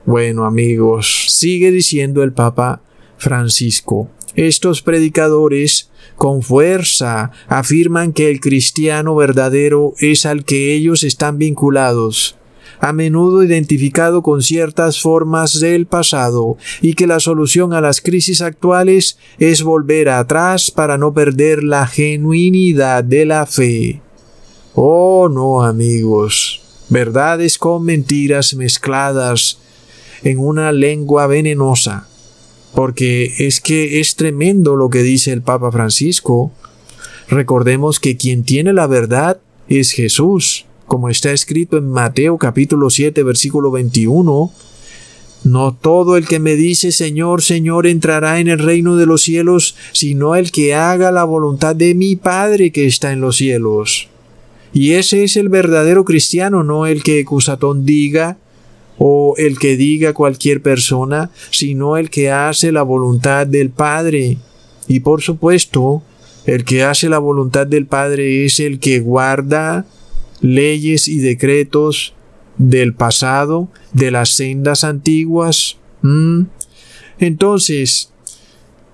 Bueno 0.05 0.45
amigos, 0.45 1.25
sigue 1.27 1.71
diciendo 1.71 2.23
el 2.23 2.31
Papa 2.31 2.81
Francisco. 3.17 4.07
Estos 4.33 4.81
predicadores 4.81 5.91
con 6.15 6.41
fuerza 6.41 7.31
afirman 7.49 8.13
que 8.13 8.29
el 8.29 8.39
cristiano 8.39 9.15
verdadero 9.15 9.93
es 9.99 10.25
al 10.25 10.45
que 10.45 10.73
ellos 10.73 11.03
están 11.03 11.37
vinculados 11.37 12.38
a 12.79 12.93
menudo 12.93 13.43
identificado 13.43 14.21
con 14.21 14.41
ciertas 14.41 15.01
formas 15.01 15.59
del 15.59 15.85
pasado, 15.85 16.57
y 16.81 16.93
que 16.93 17.07
la 17.07 17.19
solución 17.19 17.73
a 17.73 17.81
las 17.81 18.01
crisis 18.01 18.41
actuales 18.41 19.17
es 19.37 19.63
volver 19.63 20.09
atrás 20.09 20.71
para 20.71 20.97
no 20.97 21.13
perder 21.13 21.63
la 21.63 21.87
genuinidad 21.87 23.03
de 23.03 23.25
la 23.25 23.45
fe. 23.45 24.01
Oh 24.75 25.27
no, 25.29 25.63
amigos, 25.63 26.61
verdades 26.89 27.57
con 27.57 27.83
mentiras 27.83 28.53
mezcladas 28.53 29.59
en 30.23 30.39
una 30.39 30.71
lengua 30.71 31.27
venenosa, 31.27 32.07
porque 32.73 33.33
es 33.39 33.59
que 33.59 33.99
es 33.99 34.15
tremendo 34.15 34.75
lo 34.75 34.89
que 34.89 35.03
dice 35.03 35.33
el 35.33 35.41
Papa 35.41 35.71
Francisco. 35.71 36.51
Recordemos 37.27 37.99
que 37.99 38.15
quien 38.15 38.43
tiene 38.43 38.73
la 38.73 38.87
verdad 38.87 39.39
es 39.67 39.91
Jesús 39.91 40.65
como 40.89 41.07
está 41.07 41.31
escrito 41.31 41.77
en 41.77 41.89
Mateo 41.89 42.37
capítulo 42.37 42.89
7 42.89 43.23
versículo 43.23 43.71
21, 43.71 44.51
no 45.45 45.73
todo 45.73 46.17
el 46.17 46.27
que 46.27 46.39
me 46.39 46.55
dice 46.55 46.91
Señor, 46.91 47.41
Señor 47.41 47.87
entrará 47.87 48.39
en 48.41 48.49
el 48.49 48.59
reino 48.59 48.97
de 48.97 49.05
los 49.05 49.21
cielos, 49.21 49.75
sino 49.93 50.35
el 50.35 50.51
que 50.51 50.75
haga 50.75 51.11
la 51.11 51.23
voluntad 51.23 51.75
de 51.75 51.95
mi 51.95 52.17
Padre 52.17 52.71
que 52.71 52.87
está 52.87 53.13
en 53.13 53.21
los 53.21 53.37
cielos. 53.37 54.09
Y 54.73 54.93
ese 54.93 55.23
es 55.23 55.37
el 55.37 55.47
verdadero 55.47 56.03
cristiano, 56.03 56.63
no 56.63 56.85
el 56.87 57.03
que 57.03 57.23
Cusatón 57.23 57.85
diga 57.85 58.37
o 58.97 59.35
el 59.37 59.57
que 59.59 59.77
diga 59.77 60.13
cualquier 60.13 60.61
persona, 60.61 61.29
sino 61.51 61.97
el 61.97 62.09
que 62.09 62.31
hace 62.31 62.71
la 62.71 62.81
voluntad 62.81 63.47
del 63.47 63.69
Padre. 63.69 64.37
Y 64.87 64.99
por 65.01 65.21
supuesto, 65.21 66.01
el 66.45 66.65
que 66.65 66.83
hace 66.83 67.09
la 67.09 67.19
voluntad 67.19 67.67
del 67.67 67.85
Padre 67.85 68.43
es 68.45 68.59
el 68.59 68.79
que 68.79 68.99
guarda 68.99 69.85
leyes 70.41 71.07
y 71.07 71.19
decretos 71.19 72.13
del 72.57 72.93
pasado, 72.93 73.69
de 73.93 74.11
las 74.11 74.35
sendas 74.35 74.83
antiguas. 74.83 75.77
Entonces, 77.19 78.11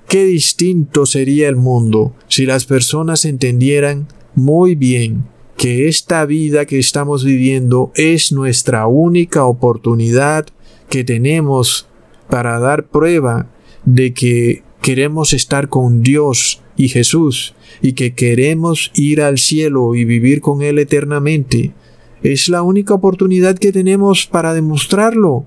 qué 0.07 0.25
distinto 0.25 1.05
sería 1.05 1.49
el 1.49 1.55
mundo 1.55 2.15
si 2.27 2.45
las 2.45 2.65
personas 2.65 3.25
entendieran 3.25 4.07
muy 4.35 4.75
bien 4.75 5.25
que 5.57 5.87
esta 5.87 6.25
vida 6.25 6.65
que 6.65 6.79
estamos 6.79 7.23
viviendo 7.23 7.91
es 7.95 8.31
nuestra 8.31 8.87
única 8.87 9.45
oportunidad 9.45 10.47
que 10.89 11.03
tenemos 11.03 11.87
para 12.29 12.59
dar 12.59 12.87
prueba 12.87 13.47
de 13.85 14.13
que 14.13 14.63
queremos 14.81 15.33
estar 15.33 15.69
con 15.69 16.01
Dios 16.01 16.61
y 16.77 16.89
Jesús 16.89 17.55
y 17.81 17.93
que 17.93 18.13
queremos 18.13 18.91
ir 18.95 19.21
al 19.21 19.37
cielo 19.37 19.95
y 19.95 20.05
vivir 20.05 20.41
con 20.41 20.61
Él 20.61 20.79
eternamente. 20.79 21.73
Es 22.23 22.49
la 22.49 22.61
única 22.63 22.93
oportunidad 22.93 23.57
que 23.57 23.71
tenemos 23.71 24.25
para 24.25 24.53
demostrarlo. 24.53 25.45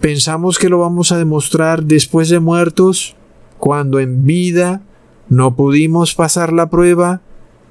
Pensamos 0.00 0.58
que 0.58 0.68
lo 0.68 0.78
vamos 0.78 1.10
a 1.10 1.18
demostrar 1.18 1.84
después 1.84 2.28
de 2.28 2.38
muertos, 2.38 3.16
cuando 3.58 3.98
en 3.98 4.24
vida 4.24 4.82
no 5.28 5.56
pudimos 5.56 6.14
pasar 6.14 6.52
la 6.52 6.70
prueba. 6.70 7.20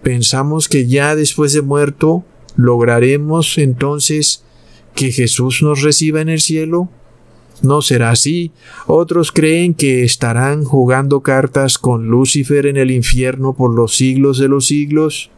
Pensamos 0.04 0.68
que 0.68 0.88
ya 0.88 1.16
después 1.16 1.54
de 1.54 1.62
muerto 1.62 2.26
lograremos 2.56 3.58
entonces 3.58 4.44
que 4.94 5.12
Jesús 5.12 5.62
nos 5.62 5.82
reciba 5.82 6.22
en 6.22 6.30
el 6.30 6.42
cielo. 6.42 6.90
No 7.62 7.82
será 7.82 8.12
así. 8.12 8.52
Otros 8.86 9.32
creen 9.32 9.74
que 9.74 10.04
estarán 10.04 10.64
jugando 10.64 11.22
cartas 11.22 11.78
con 11.78 12.08
Lucifer 12.08 12.66
en 12.66 12.78
el 12.78 12.92
infierno 12.92 13.54
por 13.54 13.74
los 13.74 13.96
siglos 13.96 14.38
de 14.38 14.48
los 14.48 14.68
siglos. 14.68 15.32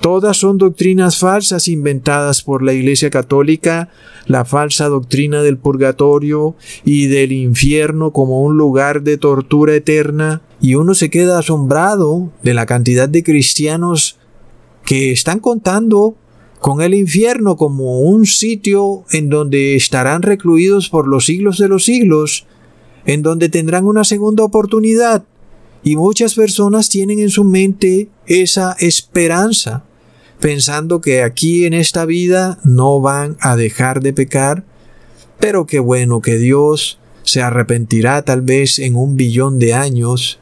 Todas 0.00 0.36
son 0.36 0.58
doctrinas 0.58 1.18
falsas 1.18 1.66
inventadas 1.66 2.42
por 2.42 2.62
la 2.62 2.72
Iglesia 2.72 3.10
Católica, 3.10 3.88
la 4.26 4.44
falsa 4.44 4.88
doctrina 4.88 5.42
del 5.42 5.58
purgatorio 5.58 6.54
y 6.84 7.06
del 7.06 7.32
infierno 7.32 8.12
como 8.12 8.42
un 8.42 8.56
lugar 8.56 9.02
de 9.02 9.16
tortura 9.18 9.74
eterna, 9.74 10.42
y 10.60 10.76
uno 10.76 10.94
se 10.94 11.10
queda 11.10 11.38
asombrado 11.38 12.30
de 12.42 12.54
la 12.54 12.66
cantidad 12.66 13.08
de 13.08 13.24
cristianos 13.24 14.18
que 14.84 15.10
están 15.10 15.40
contando 15.40 16.16
con 16.60 16.82
el 16.82 16.94
infierno 16.94 17.56
como 17.56 18.00
un 18.00 18.26
sitio 18.26 19.04
en 19.12 19.28
donde 19.28 19.76
estarán 19.76 20.22
recluidos 20.22 20.88
por 20.88 21.06
los 21.06 21.26
siglos 21.26 21.58
de 21.58 21.68
los 21.68 21.84
siglos, 21.84 22.46
en 23.06 23.22
donde 23.22 23.48
tendrán 23.48 23.86
una 23.86 24.04
segunda 24.04 24.44
oportunidad. 24.44 25.24
Y 25.84 25.96
muchas 25.96 26.34
personas 26.34 26.88
tienen 26.88 27.20
en 27.20 27.30
su 27.30 27.44
mente 27.44 28.08
esa 28.26 28.76
esperanza, 28.80 29.84
pensando 30.40 31.00
que 31.00 31.22
aquí 31.22 31.64
en 31.64 31.74
esta 31.74 32.04
vida 32.04 32.58
no 32.64 33.00
van 33.00 33.36
a 33.40 33.56
dejar 33.56 34.00
de 34.00 34.12
pecar, 34.12 34.64
pero 35.38 35.66
qué 35.66 35.78
bueno 35.78 36.20
que 36.20 36.36
Dios 36.36 36.98
se 37.22 37.42
arrepentirá 37.42 38.22
tal 38.22 38.42
vez 38.42 38.78
en 38.78 38.96
un 38.96 39.16
billón 39.16 39.58
de 39.58 39.74
años 39.74 40.40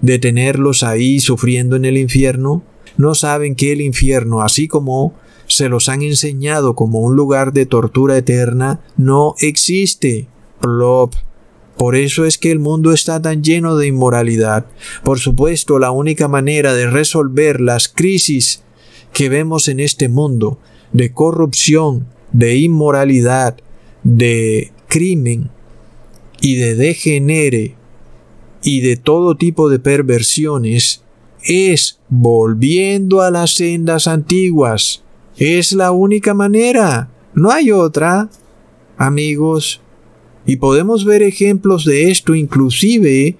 de 0.00 0.18
tenerlos 0.18 0.82
ahí 0.82 1.18
sufriendo 1.18 1.74
en 1.74 1.84
el 1.84 1.96
infierno. 1.96 2.62
No 2.96 3.14
saben 3.14 3.56
que 3.56 3.72
el 3.72 3.80
infierno, 3.80 4.42
así 4.42 4.68
como 4.68 5.14
se 5.48 5.68
los 5.68 5.88
han 5.88 6.02
enseñado 6.02 6.74
como 6.74 7.00
un 7.00 7.16
lugar 7.16 7.52
de 7.52 7.66
tortura 7.66 8.16
eterna, 8.16 8.80
no 8.96 9.34
existe. 9.40 10.28
Plop. 10.60 11.14
Por 11.76 11.94
eso 11.94 12.24
es 12.24 12.38
que 12.38 12.50
el 12.50 12.58
mundo 12.58 12.92
está 12.92 13.20
tan 13.20 13.42
lleno 13.42 13.76
de 13.76 13.86
inmoralidad. 13.86 14.66
Por 15.04 15.18
supuesto, 15.18 15.78
la 15.78 15.90
única 15.90 16.26
manera 16.26 16.72
de 16.72 16.88
resolver 16.88 17.60
las 17.60 17.88
crisis 17.88 18.62
que 19.12 19.28
vemos 19.28 19.68
en 19.68 19.80
este 19.80 20.08
mundo, 20.08 20.58
de 20.92 21.12
corrupción, 21.12 22.06
de 22.32 22.56
inmoralidad, 22.56 23.56
de 24.02 24.72
crimen 24.88 25.50
y 26.40 26.56
de 26.56 26.74
degenere 26.74 27.74
y 28.62 28.80
de 28.80 28.96
todo 28.96 29.36
tipo 29.36 29.68
de 29.68 29.78
perversiones, 29.78 31.02
es 31.44 31.98
volviendo 32.08 33.22
a 33.22 33.30
las 33.30 33.54
sendas 33.54 34.06
antiguas, 34.06 35.02
es 35.36 35.72
la 35.72 35.92
única 35.92 36.34
manera. 36.34 37.10
No 37.34 37.50
hay 37.50 37.70
otra. 37.70 38.28
Amigos, 38.98 39.82
y 40.46 40.56
podemos 40.56 41.04
ver 41.04 41.22
ejemplos 41.22 41.84
de 41.84 42.10
esto 42.10 42.34
inclusive 42.34 43.36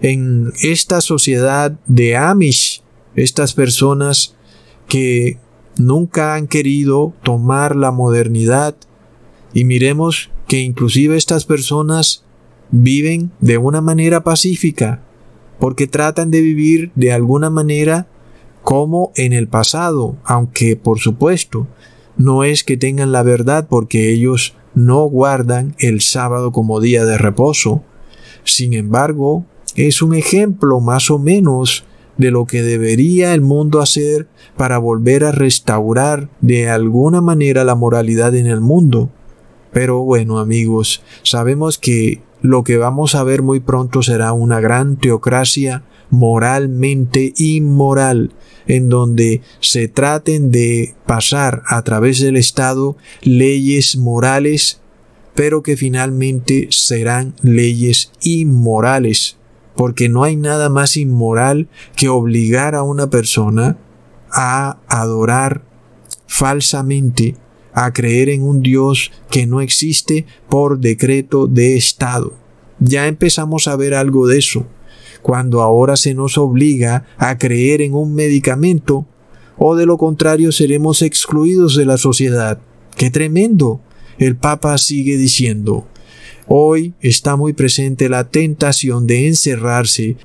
en 0.00 0.52
esta 0.62 1.00
sociedad 1.00 1.78
de 1.86 2.16
Amish, 2.16 2.82
estas 3.16 3.52
personas 3.52 4.34
que 4.88 5.38
nunca 5.76 6.34
han 6.34 6.46
querido 6.46 7.12
tomar 7.22 7.74
la 7.74 7.90
modernidad 7.90 8.76
y 9.52 9.64
miremos 9.64 10.30
que 10.46 10.60
inclusive 10.60 11.16
estas 11.16 11.44
personas 11.44 12.24
viven 12.70 13.30
de 13.40 13.58
una 13.58 13.80
manera 13.80 14.22
pacífica 14.24 15.02
porque 15.58 15.86
tratan 15.86 16.30
de 16.30 16.40
vivir 16.40 16.92
de 16.94 17.12
alguna 17.12 17.50
manera 17.50 18.06
como 18.64 19.12
en 19.14 19.32
el 19.34 19.46
pasado, 19.46 20.16
aunque 20.24 20.74
por 20.74 20.98
supuesto 20.98 21.68
no 22.16 22.44
es 22.44 22.64
que 22.64 22.76
tengan 22.76 23.12
la 23.12 23.22
verdad 23.22 23.66
porque 23.68 24.10
ellos 24.10 24.56
no 24.74 25.04
guardan 25.04 25.76
el 25.78 26.00
sábado 26.00 26.50
como 26.50 26.80
día 26.80 27.04
de 27.04 27.18
reposo. 27.18 27.82
Sin 28.42 28.72
embargo, 28.72 29.44
es 29.76 30.02
un 30.02 30.14
ejemplo 30.14 30.80
más 30.80 31.10
o 31.10 31.18
menos 31.18 31.84
de 32.16 32.30
lo 32.30 32.46
que 32.46 32.62
debería 32.62 33.34
el 33.34 33.40
mundo 33.40 33.80
hacer 33.80 34.28
para 34.56 34.78
volver 34.78 35.24
a 35.24 35.32
restaurar 35.32 36.28
de 36.40 36.70
alguna 36.70 37.20
manera 37.20 37.64
la 37.64 37.74
moralidad 37.74 38.34
en 38.34 38.46
el 38.46 38.60
mundo. 38.60 39.10
Pero 39.72 40.00
bueno 40.00 40.38
amigos, 40.38 41.02
sabemos 41.22 41.78
que 41.78 42.22
lo 42.40 42.62
que 42.62 42.76
vamos 42.76 43.14
a 43.14 43.24
ver 43.24 43.42
muy 43.42 43.60
pronto 43.60 44.02
será 44.02 44.32
una 44.32 44.60
gran 44.60 44.96
teocracia 44.96 45.82
moralmente 46.14 47.34
inmoral, 47.36 48.30
en 48.66 48.88
donde 48.88 49.42
se 49.60 49.88
traten 49.88 50.50
de 50.50 50.94
pasar 51.06 51.62
a 51.66 51.82
través 51.82 52.20
del 52.20 52.36
Estado 52.36 52.96
leyes 53.22 53.96
morales, 53.96 54.80
pero 55.34 55.62
que 55.62 55.76
finalmente 55.76 56.68
serán 56.70 57.34
leyes 57.42 58.12
inmorales, 58.22 59.36
porque 59.74 60.08
no 60.08 60.22
hay 60.22 60.36
nada 60.36 60.68
más 60.68 60.96
inmoral 60.96 61.68
que 61.96 62.08
obligar 62.08 62.74
a 62.74 62.84
una 62.84 63.10
persona 63.10 63.76
a 64.30 64.78
adorar 64.88 65.62
falsamente, 66.26 67.36
a 67.72 67.92
creer 67.92 68.28
en 68.28 68.42
un 68.42 68.62
Dios 68.62 69.10
que 69.30 69.46
no 69.46 69.60
existe 69.60 70.26
por 70.48 70.78
decreto 70.78 71.48
de 71.48 71.76
Estado. 71.76 72.34
Ya 72.78 73.08
empezamos 73.08 73.66
a 73.66 73.76
ver 73.76 73.94
algo 73.94 74.26
de 74.28 74.38
eso 74.38 74.66
cuando 75.24 75.62
ahora 75.62 75.96
se 75.96 76.12
nos 76.12 76.36
obliga 76.36 77.06
a 77.16 77.38
creer 77.38 77.80
en 77.80 77.94
un 77.94 78.14
medicamento, 78.14 79.06
o 79.56 79.74
de 79.74 79.86
lo 79.86 79.96
contrario 79.96 80.52
seremos 80.52 81.00
excluidos 81.00 81.76
de 81.76 81.86
la 81.86 81.96
sociedad. 81.96 82.58
¡Qué 82.94 83.08
tremendo! 83.08 83.80
El 84.18 84.36
Papa 84.36 84.76
sigue 84.76 85.16
diciendo, 85.16 85.86
hoy 86.46 86.92
está 87.00 87.36
muy 87.36 87.54
presente 87.54 88.10
la 88.10 88.28
tentación 88.28 89.06
de 89.06 89.26
encerrarse 89.26 90.18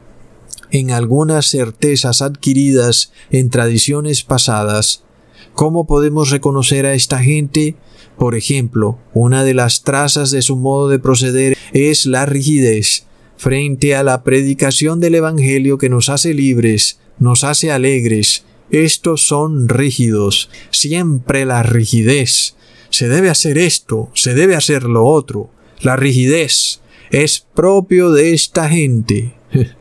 en 0.70 0.92
algunas 0.92 1.46
certezas 1.46 2.22
adquiridas 2.22 3.14
en 3.32 3.50
tradiciones 3.50 4.24
pasadas. 4.24 5.06
¿Cómo 5.54 5.88
podemos 5.88 6.30
reconocer 6.30 6.86
a 6.86 6.94
esta 6.94 7.20
gente? 7.20 7.78
Por 8.18 8.36
ejemplo, 8.36 9.00
una 9.14 9.46
de 9.46 9.54
las 9.54 9.84
trazas 9.84 10.30
de 10.30 10.42
su 10.42 10.58
modo 10.58 10.90
de 10.90 11.00
proceder 11.00 11.58
es 11.72 12.06
la 12.06 12.26
rigidez 12.26 13.06
frente 13.40 13.96
a 13.96 14.04
la 14.04 14.26
predicación 14.26 15.00
del 15.00 15.16
Evangelio 15.16 15.78
que 15.78 15.88
nos 15.88 16.10
hace 16.10 16.34
libres, 16.34 17.00
nos 17.20 17.46
hace 17.46 17.72
alegres. 17.72 18.44
Estos 18.70 19.26
son 19.26 19.70
rígidos, 19.70 20.50
siempre 20.72 21.46
la 21.46 21.64
rigidez. 21.64 22.56
Se 22.90 23.08
debe 23.08 23.30
hacer 23.30 23.58
esto, 23.58 24.12
se 24.14 24.34
debe 24.34 24.58
hacer 24.58 24.84
lo 24.84 25.06
otro. 25.06 25.50
La 25.80 25.96
rigidez 25.96 26.82
es 27.12 27.40
propio 27.56 28.12
de 28.12 28.34
esta 28.34 28.68
gente. 28.68 29.34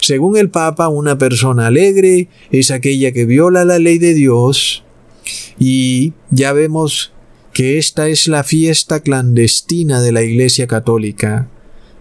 Según 0.00 0.36
el 0.36 0.48
Papa, 0.48 0.86
una 0.86 1.18
persona 1.18 1.66
alegre 1.66 2.28
es 2.52 2.70
aquella 2.70 3.10
que 3.10 3.26
viola 3.26 3.64
la 3.64 3.80
ley 3.80 3.98
de 3.98 4.14
Dios 4.14 4.84
y 5.58 6.12
ya 6.30 6.52
vemos 6.52 7.12
que 7.52 7.78
esta 7.78 8.06
es 8.06 8.28
la 8.28 8.44
fiesta 8.44 9.00
clandestina 9.00 10.00
de 10.00 10.12
la 10.12 10.22
Iglesia 10.22 10.68
Católica. 10.68 11.48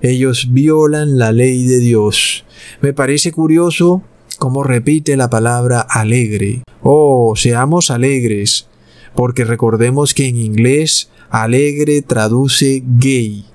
Ellos 0.01 0.49
violan 0.51 1.17
la 1.17 1.31
ley 1.31 1.65
de 1.65 1.79
Dios. 1.79 2.45
Me 2.81 2.93
parece 2.93 3.31
curioso 3.31 4.03
cómo 4.37 4.63
repite 4.63 5.17
la 5.17 5.29
palabra 5.29 5.81
alegre. 5.81 6.61
Oh, 6.83 7.33
seamos 7.35 7.89
alegres, 7.89 8.67
porque 9.15 9.43
recordemos 9.43 10.13
que 10.13 10.27
en 10.27 10.37
inglés 10.37 11.09
alegre 11.29 12.01
traduce 12.03 12.83
gay. 12.85 13.45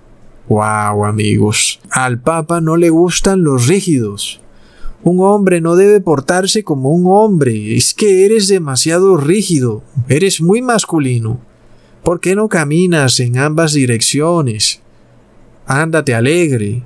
Wow, 0.49 1.05
amigos. 1.05 1.81
Al 1.91 2.21
Papa 2.21 2.61
no 2.61 2.77
le 2.77 2.91
gustan 2.91 3.45
los 3.45 3.69
rígidos. 3.69 4.41
Un 5.05 5.21
hombre 5.21 5.61
no 5.61 5.77
debe 5.77 6.01
portarse 6.01 6.65
como 6.65 6.91
un 6.91 7.05
hombre. 7.07 7.77
Es 7.77 7.95
que 7.95 8.25
eres 8.25 8.49
demasiado 8.49 9.17
rígido. 9.17 9.83
Eres 10.09 10.41
muy 10.41 10.61
masculino. 10.61 11.41
¿Por 12.05 12.21
qué 12.21 12.35
no 12.35 12.49
caminas 12.49 13.19
en 13.21 13.39
ambas 13.39 13.73
direcciones? 13.73 14.82
Ándate 15.67 16.15
alegre. 16.15 16.83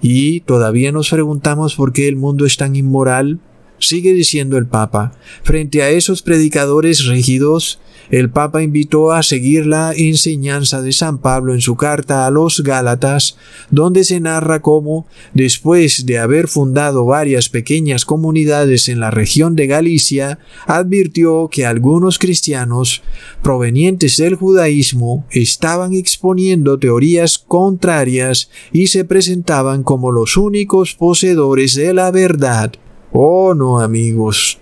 Y 0.00 0.40
todavía 0.40 0.92
nos 0.92 1.10
preguntamos 1.10 1.74
por 1.74 1.92
qué 1.92 2.08
el 2.08 2.16
mundo 2.16 2.44
es 2.44 2.56
tan 2.56 2.76
inmoral. 2.76 3.40
Sigue 3.84 4.14
diciendo 4.14 4.56
el 4.56 4.64
Papa, 4.64 5.12
frente 5.42 5.82
a 5.82 5.90
esos 5.90 6.22
predicadores 6.22 7.04
rígidos, 7.04 7.80
el 8.10 8.30
Papa 8.30 8.62
invitó 8.62 9.12
a 9.12 9.22
seguir 9.22 9.66
la 9.66 9.92
enseñanza 9.94 10.80
de 10.80 10.92
San 10.92 11.18
Pablo 11.18 11.52
en 11.52 11.60
su 11.60 11.76
carta 11.76 12.26
a 12.26 12.30
los 12.30 12.62
Gálatas, 12.62 13.36
donde 13.70 14.04
se 14.04 14.20
narra 14.20 14.62
cómo, 14.62 15.06
después 15.34 16.06
de 16.06 16.18
haber 16.18 16.48
fundado 16.48 17.04
varias 17.04 17.50
pequeñas 17.50 18.06
comunidades 18.06 18.88
en 18.88 19.00
la 19.00 19.10
región 19.10 19.54
de 19.54 19.66
Galicia, 19.66 20.38
advirtió 20.66 21.48
que 21.48 21.66
algunos 21.66 22.18
cristianos 22.18 23.02
provenientes 23.42 24.16
del 24.16 24.34
judaísmo 24.34 25.26
estaban 25.30 25.92
exponiendo 25.92 26.78
teorías 26.78 27.38
contrarias 27.38 28.48
y 28.72 28.86
se 28.86 29.04
presentaban 29.04 29.82
como 29.82 30.10
los 30.10 30.38
únicos 30.38 30.94
poseedores 30.94 31.74
de 31.74 31.92
la 31.92 32.10
verdad. 32.10 32.72
Oh 33.16 33.54
no 33.54 33.78
amigos, 33.78 34.58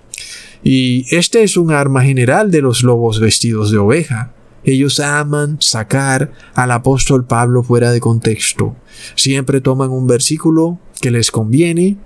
y 0.63 1.07
este 1.17 1.43
es 1.43 1.57
un 1.57 1.73
arma 1.73 2.03
general 2.03 2.51
de 2.51 2.61
los 2.61 2.83
lobos 2.83 3.19
vestidos 3.19 3.71
de 3.71 3.79
oveja. 3.79 4.35
Ellos 4.63 5.01
aman 5.01 5.57
sacar 5.61 6.33
al 6.55 6.71
apóstol 6.71 7.25
Pablo 7.25 7.63
fuera 7.63 7.91
de 7.93 8.01
contexto. 8.01 8.77
Siempre 9.15 9.63
toman 9.63 9.89
un 9.89 10.07
versículo 10.07 10.79
que 11.01 11.11
les 11.11 11.31
conviene 11.31 11.97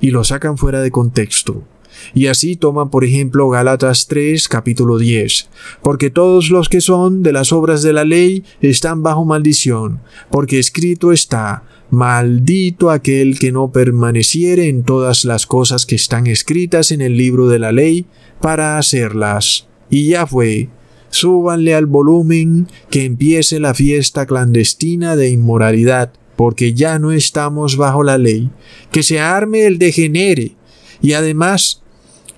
y 0.00 0.12
lo 0.12 0.22
sacan 0.22 0.58
fuera 0.58 0.80
de 0.80 0.92
contexto. 0.92 1.64
Y 2.12 2.26
así 2.26 2.56
toman, 2.56 2.90
por 2.90 3.04
ejemplo, 3.04 3.48
Gálatas 3.48 4.06
3, 4.08 4.48
capítulo 4.48 4.98
10. 4.98 5.48
Porque 5.82 6.10
todos 6.10 6.50
los 6.50 6.68
que 6.68 6.80
son 6.80 7.22
de 7.22 7.32
las 7.32 7.52
obras 7.52 7.82
de 7.82 7.92
la 7.92 8.04
ley 8.04 8.44
están 8.60 9.02
bajo 9.02 9.24
maldición, 9.24 10.00
porque 10.30 10.58
escrito 10.58 11.12
está, 11.12 11.62
Maldito 11.94 12.90
aquel 12.90 13.38
que 13.38 13.52
no 13.52 13.70
permaneciere 13.70 14.68
en 14.68 14.82
todas 14.82 15.24
las 15.24 15.46
cosas 15.46 15.86
que 15.86 15.94
están 15.94 16.26
escritas 16.26 16.90
en 16.90 17.00
el 17.00 17.16
libro 17.16 17.46
de 17.48 17.60
la 17.60 17.70
ley 17.70 18.06
para 18.40 18.78
hacerlas. 18.78 19.68
Y 19.90 20.08
ya 20.08 20.26
fue. 20.26 20.68
Súbanle 21.10 21.74
al 21.74 21.86
volumen 21.86 22.66
que 22.90 23.04
empiece 23.04 23.60
la 23.60 23.74
fiesta 23.74 24.26
clandestina 24.26 25.14
de 25.14 25.28
inmoralidad, 25.28 26.12
porque 26.34 26.74
ya 26.74 26.98
no 26.98 27.12
estamos 27.12 27.76
bajo 27.76 28.02
la 28.02 28.18
ley. 28.18 28.50
Que 28.90 29.04
se 29.04 29.20
arme 29.20 29.66
el 29.66 29.78
degenere. 29.78 30.56
Y 31.00 31.12
además, 31.12 31.83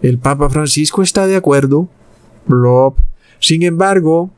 el 0.03 0.19
Papa 0.19 0.51
Francisco 0.51 1.03
está 1.03 1.27
de 1.27 1.37
acuerdo. 1.37 1.89
Blob. 2.47 2.95
Sin 3.41 3.63
embargo, 3.63 4.31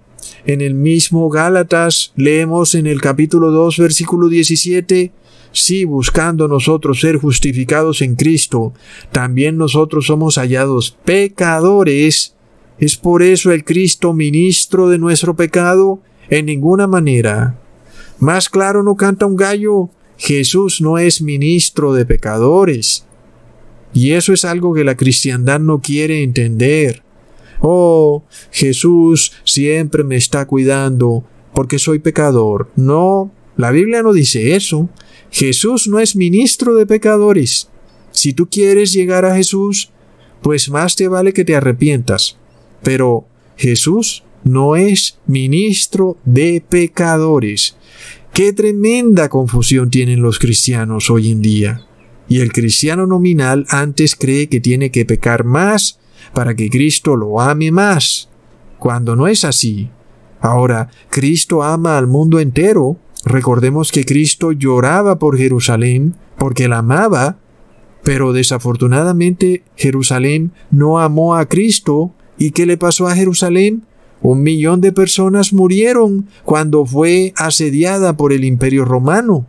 en 0.46 0.60
el 0.60 0.74
mismo 0.74 1.28
Gálatas 1.28 2.12
leemos 2.16 2.74
en 2.74 2.86
el 2.86 3.00
capítulo 3.00 3.50
2 3.50 3.78
versículo 3.78 4.28
17, 4.28 5.12
si 5.52 5.84
buscando 5.84 6.48
nosotros 6.48 7.00
ser 7.00 7.16
justificados 7.16 8.02
en 8.02 8.14
Cristo, 8.14 8.72
también 9.12 9.56
nosotros 9.56 10.06
somos 10.06 10.36
hallados 10.36 10.96
pecadores, 11.04 12.34
¿es 12.78 12.96
por 12.96 13.22
eso 13.22 13.52
el 13.52 13.64
Cristo 13.64 14.12
ministro 14.12 14.88
de 14.88 14.98
nuestro 14.98 15.36
pecado? 15.36 16.00
En 16.30 16.46
ninguna 16.46 16.86
manera. 16.86 17.58
Más 18.18 18.48
claro 18.48 18.82
no 18.82 18.96
canta 18.96 19.24
un 19.26 19.36
gallo, 19.36 19.88
Jesús 20.18 20.80
no 20.80 20.98
es 20.98 21.22
ministro 21.22 21.94
de 21.94 22.04
pecadores. 22.04 23.07
Y 23.92 24.12
eso 24.12 24.32
es 24.32 24.44
algo 24.44 24.74
que 24.74 24.84
la 24.84 24.96
cristiandad 24.96 25.60
no 25.60 25.80
quiere 25.80 26.22
entender. 26.22 27.02
Oh, 27.60 28.22
Jesús 28.50 29.32
siempre 29.44 30.04
me 30.04 30.16
está 30.16 30.46
cuidando 30.46 31.24
porque 31.54 31.78
soy 31.78 31.98
pecador. 31.98 32.70
No, 32.76 33.32
la 33.56 33.70
Biblia 33.70 34.02
no 34.02 34.12
dice 34.12 34.54
eso. 34.54 34.88
Jesús 35.30 35.88
no 35.88 35.98
es 35.98 36.16
ministro 36.16 36.74
de 36.74 36.86
pecadores. 36.86 37.68
Si 38.12 38.32
tú 38.32 38.48
quieres 38.48 38.92
llegar 38.92 39.24
a 39.24 39.34
Jesús, 39.34 39.90
pues 40.42 40.70
más 40.70 40.96
te 40.96 41.08
vale 41.08 41.32
que 41.32 41.44
te 41.44 41.56
arrepientas. 41.56 42.38
Pero 42.82 43.26
Jesús 43.56 44.22
no 44.44 44.76
es 44.76 45.18
ministro 45.26 46.16
de 46.24 46.62
pecadores. 46.66 47.76
Qué 48.32 48.52
tremenda 48.52 49.28
confusión 49.28 49.90
tienen 49.90 50.22
los 50.22 50.38
cristianos 50.38 51.10
hoy 51.10 51.32
en 51.32 51.42
día. 51.42 51.87
Y 52.28 52.40
el 52.40 52.52
cristiano 52.52 53.06
nominal 53.06 53.66
antes 53.70 54.14
cree 54.14 54.48
que 54.48 54.60
tiene 54.60 54.90
que 54.90 55.04
pecar 55.04 55.44
más 55.44 55.98
para 56.34 56.54
que 56.54 56.68
Cristo 56.68 57.16
lo 57.16 57.40
ame 57.40 57.70
más, 57.72 58.28
cuando 58.78 59.16
no 59.16 59.26
es 59.28 59.44
así. 59.44 59.90
Ahora, 60.40 60.90
Cristo 61.10 61.62
ama 61.62 61.98
al 61.98 62.06
mundo 62.06 62.38
entero. 62.38 62.96
Recordemos 63.24 63.90
que 63.90 64.04
Cristo 64.04 64.52
lloraba 64.52 65.18
por 65.18 65.36
Jerusalén 65.36 66.14
porque 66.36 66.68
la 66.68 66.78
amaba, 66.78 67.38
pero 68.04 68.32
desafortunadamente 68.32 69.64
Jerusalén 69.76 70.52
no 70.70 71.00
amó 71.00 71.34
a 71.34 71.46
Cristo. 71.46 72.12
¿Y 72.38 72.52
qué 72.52 72.66
le 72.66 72.76
pasó 72.76 73.08
a 73.08 73.16
Jerusalén? 73.16 73.82
Un 74.20 74.42
millón 74.42 74.80
de 74.80 74.92
personas 74.92 75.52
murieron 75.52 76.28
cuando 76.44 76.84
fue 76.84 77.32
asediada 77.36 78.16
por 78.16 78.32
el 78.32 78.44
imperio 78.44 78.84
romano. 78.84 79.46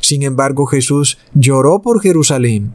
Sin 0.00 0.22
embargo, 0.22 0.66
Jesús 0.66 1.18
lloró 1.34 1.82
por 1.82 2.00
Jerusalén. 2.00 2.74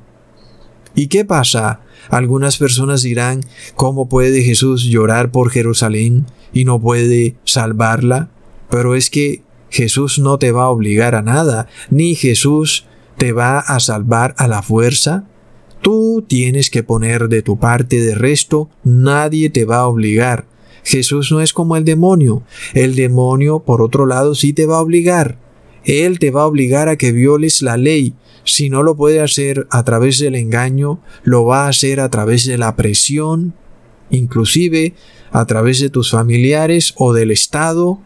¿Y 0.96 1.08
qué 1.08 1.26
pasa? 1.26 1.82
Algunas 2.10 2.58
personas 2.58 3.02
dirán, 3.02 3.42
¿cómo 3.76 4.08
puede 4.08 4.44
Jesús 4.44 4.84
llorar 4.84 5.32
por 5.32 5.50
Jerusalén 5.50 6.26
y 6.54 6.66
no 6.66 6.80
puede 6.80 7.36
salvarla? 7.44 8.30
Pero 8.70 8.96
es 8.96 9.10
que 9.10 9.42
Jesús 9.70 10.20
no 10.20 10.40
te 10.40 10.52
va 10.52 10.66
a 10.66 10.70
obligar 10.70 11.16
a 11.16 11.22
nada, 11.22 11.68
ni 11.90 12.16
Jesús 12.16 12.86
te 13.18 13.34
va 13.34 13.60
a 13.60 13.80
salvar 13.80 14.36
a 14.38 14.48
la 14.48 14.62
fuerza. 14.62 15.26
Tú 15.82 16.24
tienes 16.28 16.70
que 16.70 16.84
poner 16.84 17.28
de 17.28 17.42
tu 17.42 17.60
parte, 17.60 18.02
de 18.02 18.16
resto 18.16 18.70
nadie 18.84 19.50
te 19.50 19.66
va 19.66 19.78
a 19.78 19.88
obligar. 19.88 20.48
Jesús 20.84 21.32
no 21.32 21.42
es 21.42 21.52
como 21.52 21.76
el 21.76 21.84
demonio. 21.84 22.44
El 22.74 22.96
demonio, 22.96 23.60
por 23.60 23.82
otro 23.82 24.06
lado, 24.06 24.36
sí 24.36 24.54
te 24.54 24.66
va 24.66 24.78
a 24.78 24.82
obligar. 24.82 25.38
Él 25.86 26.20
te 26.20 26.32
va 26.32 26.42
a 26.42 26.48
obligar 26.48 26.90
a 26.90 26.98
que 26.98 27.12
violes 27.12 27.62
la 27.62 27.78
ley. 27.78 28.14
Si 28.44 28.70
no 28.70 28.84
lo 28.84 28.96
puede 28.96 29.22
hacer 29.22 29.68
a 29.72 29.84
través 29.84 30.20
del 30.20 30.36
engaño, 30.36 31.00
lo 31.24 31.46
va 31.46 31.66
a 31.66 31.70
hacer 31.70 32.00
a 32.00 32.10
través 32.10 32.46
de 32.46 32.58
la 32.58 32.76
presión, 32.76 33.54
inclusive 34.10 34.94
a 35.32 35.46
través 35.46 35.80
de 35.80 35.90
tus 35.90 36.12
familiares 36.12 36.94
o 36.98 37.14
del 37.14 37.32
Estado 37.32 38.00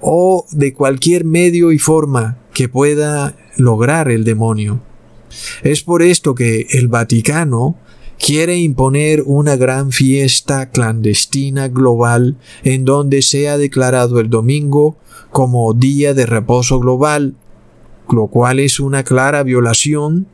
o 0.00 0.46
de 0.52 0.72
cualquier 0.72 1.24
medio 1.24 1.72
y 1.72 1.78
forma 1.78 2.38
que 2.54 2.68
pueda 2.68 3.36
lograr 3.56 4.10
el 4.10 4.24
demonio. 4.24 4.80
Es 5.62 5.82
por 5.82 6.02
esto 6.02 6.34
que 6.34 6.66
el 6.70 6.88
Vaticano 6.88 7.76
quiere 8.18 8.58
imponer 8.58 9.22
una 9.24 9.56
gran 9.56 9.92
fiesta 9.92 10.70
clandestina 10.70 11.68
global 11.68 12.36
en 12.64 12.84
donde 12.84 13.22
sea 13.22 13.56
declarado 13.58 14.20
el 14.20 14.28
domingo 14.28 14.96
como 15.30 15.72
día 15.72 16.14
de 16.14 16.26
reposo 16.26 16.80
global, 16.80 17.34
lo 18.10 18.26
cual 18.26 18.60
es 18.60 18.80
una 18.80 19.04
clara 19.04 19.42
violación 19.42 20.26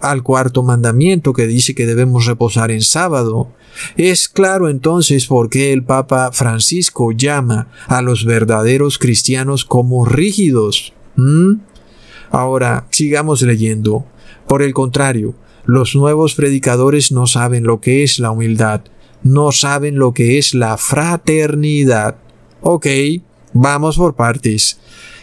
al 0.00 0.22
cuarto 0.22 0.62
mandamiento 0.62 1.32
que 1.32 1.46
dice 1.46 1.74
que 1.74 1.86
debemos 1.86 2.26
reposar 2.26 2.70
en 2.70 2.82
sábado. 2.82 3.48
Es 3.96 4.28
claro 4.28 4.68
entonces 4.68 5.26
por 5.26 5.50
qué 5.50 5.72
el 5.72 5.84
Papa 5.84 6.30
Francisco 6.32 7.12
llama 7.12 7.68
a 7.86 8.02
los 8.02 8.24
verdaderos 8.24 8.98
cristianos 8.98 9.64
como 9.64 10.04
rígidos. 10.04 10.92
Ahora, 12.30 12.86
sigamos 12.90 13.42
leyendo. 13.42 14.04
Por 14.46 14.62
el 14.62 14.74
contrario, 14.74 15.34
los 15.66 15.94
nuevos 15.94 16.34
predicadores 16.34 17.12
no 17.12 17.26
saben 17.26 17.64
lo 17.64 17.80
que 17.80 18.02
es 18.02 18.18
la 18.18 18.30
humildad, 18.30 18.82
no 19.22 19.52
saben 19.52 19.96
lo 19.96 20.14
que 20.14 20.38
es 20.38 20.54
la 20.54 20.76
fraternidad. 20.78 22.16
Ok, 22.60 22.86
vamos 23.52 23.96
por 23.96 24.14
partes. 24.14 24.78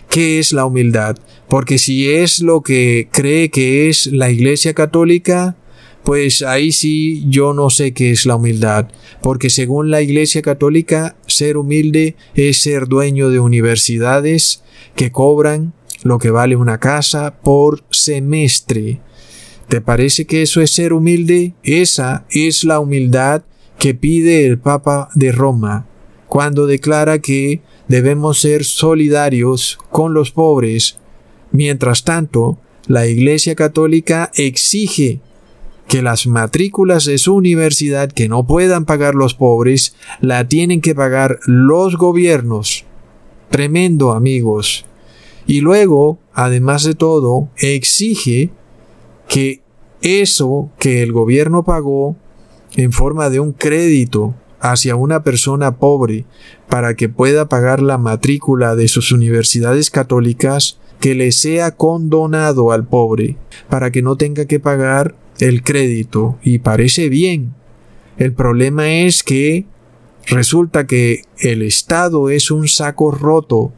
¿Qué 0.10 0.40
es 0.40 0.54
la 0.54 0.66
humildad? 0.66 1.18
Porque 1.48 1.78
si 1.78 2.10
es 2.10 2.42
lo 2.42 2.62
que 2.62 3.08
cree 3.12 3.50
que 3.50 3.90
es 3.90 4.08
la 4.08 4.30
Iglesia 4.30 4.74
Católica, 4.74 5.56
pues 6.04 6.42
ahí 6.42 6.72
sí 6.72 7.24
yo 7.30 7.54
no 7.54 7.70
sé 7.70 7.94
qué 7.94 8.12
es 8.12 8.26
la 8.26 8.36
humildad, 8.36 8.90
porque 9.22 9.50
según 9.50 9.90
la 9.90 10.02
Iglesia 10.02 10.42
Católica, 10.42 11.16
ser 11.28 11.58
humilde 11.58 12.16
es 12.36 12.62
ser 12.62 12.88
dueño 12.88 13.30
de 13.30 13.40
universidades 13.40 14.64
que 14.96 15.12
cobran 15.12 15.74
lo 16.04 16.20
que 16.20 16.30
vale 16.30 16.58
una 16.58 16.80
casa 16.80 17.40
por 17.42 17.84
semestre. 17.90 19.00
¿Te 19.74 19.82
parece 19.82 20.28
que 20.28 20.44
eso 20.44 20.62
es 20.62 20.70
ser 20.70 20.94
humilde? 20.94 21.56
Esa 21.64 22.28
es 22.30 22.64
la 22.64 22.80
humildad 22.80 23.42
que 23.80 23.96
pide 23.96 24.46
el 24.46 24.60
Papa 24.60 25.10
de 25.16 25.32
Roma 25.32 25.88
cuando 26.28 26.68
declara 26.68 27.18
que 27.18 27.64
debemos 27.88 28.40
ser 28.40 28.66
solidarios 28.66 29.80
con 29.90 30.14
los 30.14 30.30
pobres. 30.30 31.00
Mientras 31.52 32.04
tanto, 32.04 32.60
la 32.86 33.08
Iglesia 33.08 33.56
Católica 33.56 34.30
exige 34.36 35.22
que 35.88 36.04
las 36.04 36.28
matrículas 36.28 37.06
de 37.06 37.18
su 37.18 37.34
universidad 37.34 38.12
que 38.12 38.30
no 38.30 38.46
puedan 38.46 38.86
pagar 38.86 39.16
los 39.16 39.34
pobres 39.34 39.96
la 40.22 40.48
tienen 40.48 40.82
que 40.82 40.94
pagar 40.94 41.40
los 41.48 41.98
gobiernos. 41.98 42.86
Tremendo 43.50 44.12
amigos. 44.12 44.86
Y 45.48 45.62
luego, 45.62 46.20
además 46.32 46.84
de 46.84 46.94
todo, 46.94 47.50
exige 47.58 48.52
que 49.28 49.63
eso 50.04 50.70
que 50.78 51.02
el 51.02 51.12
gobierno 51.12 51.64
pagó 51.64 52.16
en 52.76 52.92
forma 52.92 53.30
de 53.30 53.40
un 53.40 53.54
crédito 53.54 54.36
hacia 54.60 54.96
una 54.96 55.24
persona 55.24 55.78
pobre 55.78 56.26
para 56.70 56.96
que 56.96 57.10
pueda 57.10 57.50
pagar 57.50 57.82
la 57.82 57.98
matrícula 57.98 58.76
de 58.76 58.88
sus 58.88 59.12
universidades 59.12 59.90
católicas, 59.90 60.78
que 61.00 61.16
le 61.16 61.32
sea 61.32 61.72
condonado 61.72 62.72
al 62.72 62.86
pobre, 62.86 63.36
para 63.70 63.92
que 63.92 64.02
no 64.02 64.16
tenga 64.16 64.46
que 64.46 64.60
pagar 64.60 65.16
el 65.40 65.64
crédito. 65.64 66.38
Y 66.44 66.60
parece 66.60 67.10
bien. 67.10 67.54
El 68.18 68.34
problema 68.34 68.90
es 68.90 69.22
que 69.24 69.66
resulta 70.28 70.88
que 70.88 71.24
el 71.40 71.62
Estado 71.62 72.30
es 72.30 72.52
un 72.52 72.68
saco 72.68 73.12
roto 73.12 73.74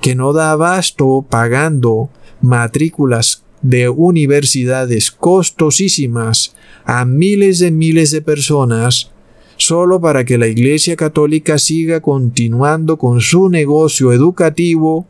que 0.00 0.14
no 0.14 0.32
da 0.32 0.50
abasto 0.50 1.24
pagando 1.28 2.10
matrículas 2.40 3.44
de 3.62 3.88
universidades 3.88 5.10
costosísimas 5.10 6.54
a 6.84 7.04
miles 7.04 7.58
de 7.58 7.70
miles 7.70 8.10
de 8.10 8.22
personas 8.22 9.10
solo 9.58 10.00
para 10.00 10.24
que 10.24 10.38
la 10.38 10.46
Iglesia 10.46 10.96
Católica 10.96 11.58
siga 11.58 12.00
continuando 12.00 12.96
con 12.96 13.20
su 13.20 13.50
negocio 13.50 14.12
educativo 14.12 15.06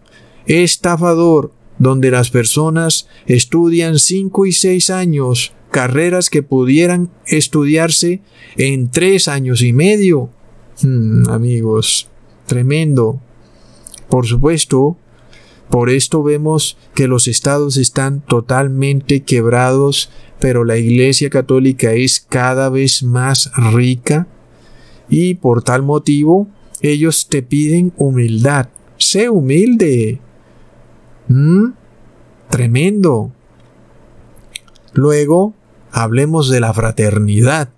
estafador, 0.47 1.53
donde 1.79 2.11
las 2.11 2.31
personas 2.31 3.07
estudian 3.27 3.99
cinco 3.99 4.47
y 4.47 4.53
seis 4.53 4.91
años, 4.91 5.53
carreras 5.71 6.31
que 6.31 6.43
pudieran 6.43 7.11
estudiarse 7.27 8.23
en 8.57 8.91
tres 8.91 9.29
años 9.29 9.63
y 9.63 9.73
medio. 9.73 10.31
Hmm, 10.83 11.29
amigos, 11.29 12.09
tremendo. 12.47 13.21
Por 14.09 14.27
supuesto, 14.27 14.97
por 15.71 15.91
esto 15.91 16.23
vemos 16.23 16.79
que 16.95 17.09
los 17.09 17.29
estados 17.29 17.77
están 17.77 18.21
totalmente 18.21 19.23
quebrados, 19.23 20.11
pero 20.39 20.65
la 20.65 20.79
Iglesia 20.79 21.31
Católica 21.31 21.93
es 21.93 22.21
cada 22.21 22.71
vez 22.71 23.03
más 23.03 23.51
rica 23.55 24.27
y 25.09 25.35
por 25.35 25.63
tal 25.63 25.83
motivo 25.83 26.49
ellos 26.81 27.29
te 27.29 27.43
piden 27.43 27.93
humildad. 27.97 28.69
Sé 28.97 29.29
humilde. 29.29 30.21
¿Mm? 31.29 31.73
Tremendo. 32.49 33.33
Luego, 34.95 35.55
hablemos 35.93 36.49
de 36.49 36.61
la 36.61 36.73
fraternidad, 36.73 37.71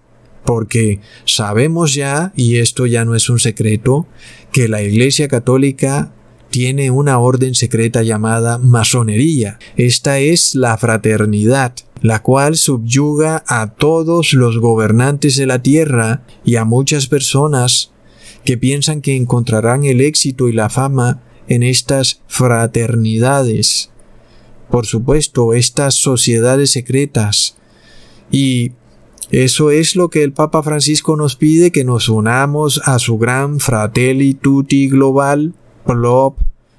porque 0.45 1.01
sabemos 1.25 1.95
ya, 1.95 2.33
y 2.37 2.57
esto 2.57 2.87
ya 2.87 3.05
no 3.05 3.15
es 3.15 3.29
un 3.29 3.39
secreto, 3.39 4.07
que 4.53 4.69
la 4.69 4.83
Iglesia 4.83 5.29
Católica 5.29 6.13
tiene 6.51 6.91
una 6.91 7.19
orden 7.19 7.55
secreta 7.55 8.03
llamada 8.03 8.59
masonería. 8.59 9.59
Esta 9.77 10.19
es 10.19 10.55
la 10.55 10.77
fraternidad, 10.77 11.75
la 12.03 12.23
cual 12.23 12.57
subyuga 12.57 13.45
a 13.47 13.75
todos 13.75 14.33
los 14.33 14.59
gobernantes 14.59 15.37
de 15.37 15.47
la 15.47 15.63
tierra 15.63 16.23
y 16.45 16.57
a 16.57 16.65
muchas 16.65 17.07
personas 17.07 17.93
que 18.45 18.59
piensan 18.59 19.01
que 19.01 19.17
encontrarán 19.17 19.85
el 19.85 20.01
éxito 20.01 20.49
y 20.49 20.53
la 20.53 20.69
fama 20.71 21.23
en 21.47 21.63
estas 21.63 22.23
fraternidades. 22.27 23.91
Por 24.71 24.87
supuesto, 24.87 25.53
estas 25.53 25.95
sociedades 25.95 26.73
secretas. 26.73 27.57
Y 28.31 28.73
eso 29.31 29.71
es 29.71 29.95
lo 29.95 30.11
que 30.11 30.23
el 30.23 30.33
Papa 30.33 30.63
Francisco 30.63 31.17
nos 31.17 31.37
pide, 31.37 31.71
que 31.71 31.85
nos 31.85 32.09
unamos 32.09 32.81
a 32.85 32.99
su 32.99 33.19
gran 33.19 33.61
Fratelli 33.61 34.35
Tutti 34.35 34.89
Global, 34.89 35.55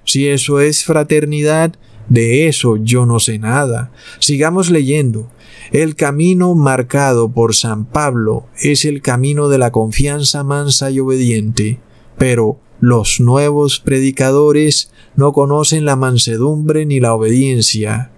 si 0.05 0.27
eso 0.27 0.59
es 0.59 0.83
fraternidad, 0.83 1.73
de 2.09 2.47
eso 2.47 2.77
yo 2.77 3.05
no 3.05 3.19
sé 3.19 3.39
nada. 3.39 3.91
Sigamos 4.19 4.69
leyendo. 4.69 5.29
El 5.71 5.95
camino 5.95 6.55
marcado 6.55 7.31
por 7.31 7.55
San 7.55 7.85
Pablo 7.85 8.45
es 8.59 8.83
el 8.83 9.01
camino 9.01 9.47
de 9.47 9.57
la 9.57 9.71
confianza 9.71 10.43
mansa 10.43 10.91
y 10.91 10.99
obediente, 10.99 11.79
pero 12.17 12.59
los 12.81 13.19
nuevos 13.19 13.79
predicadores 13.79 14.91
no 15.15 15.31
conocen 15.31 15.85
la 15.85 15.95
mansedumbre 15.95 16.85
ni 16.85 16.99
la 16.99 17.13
obediencia. 17.13 18.10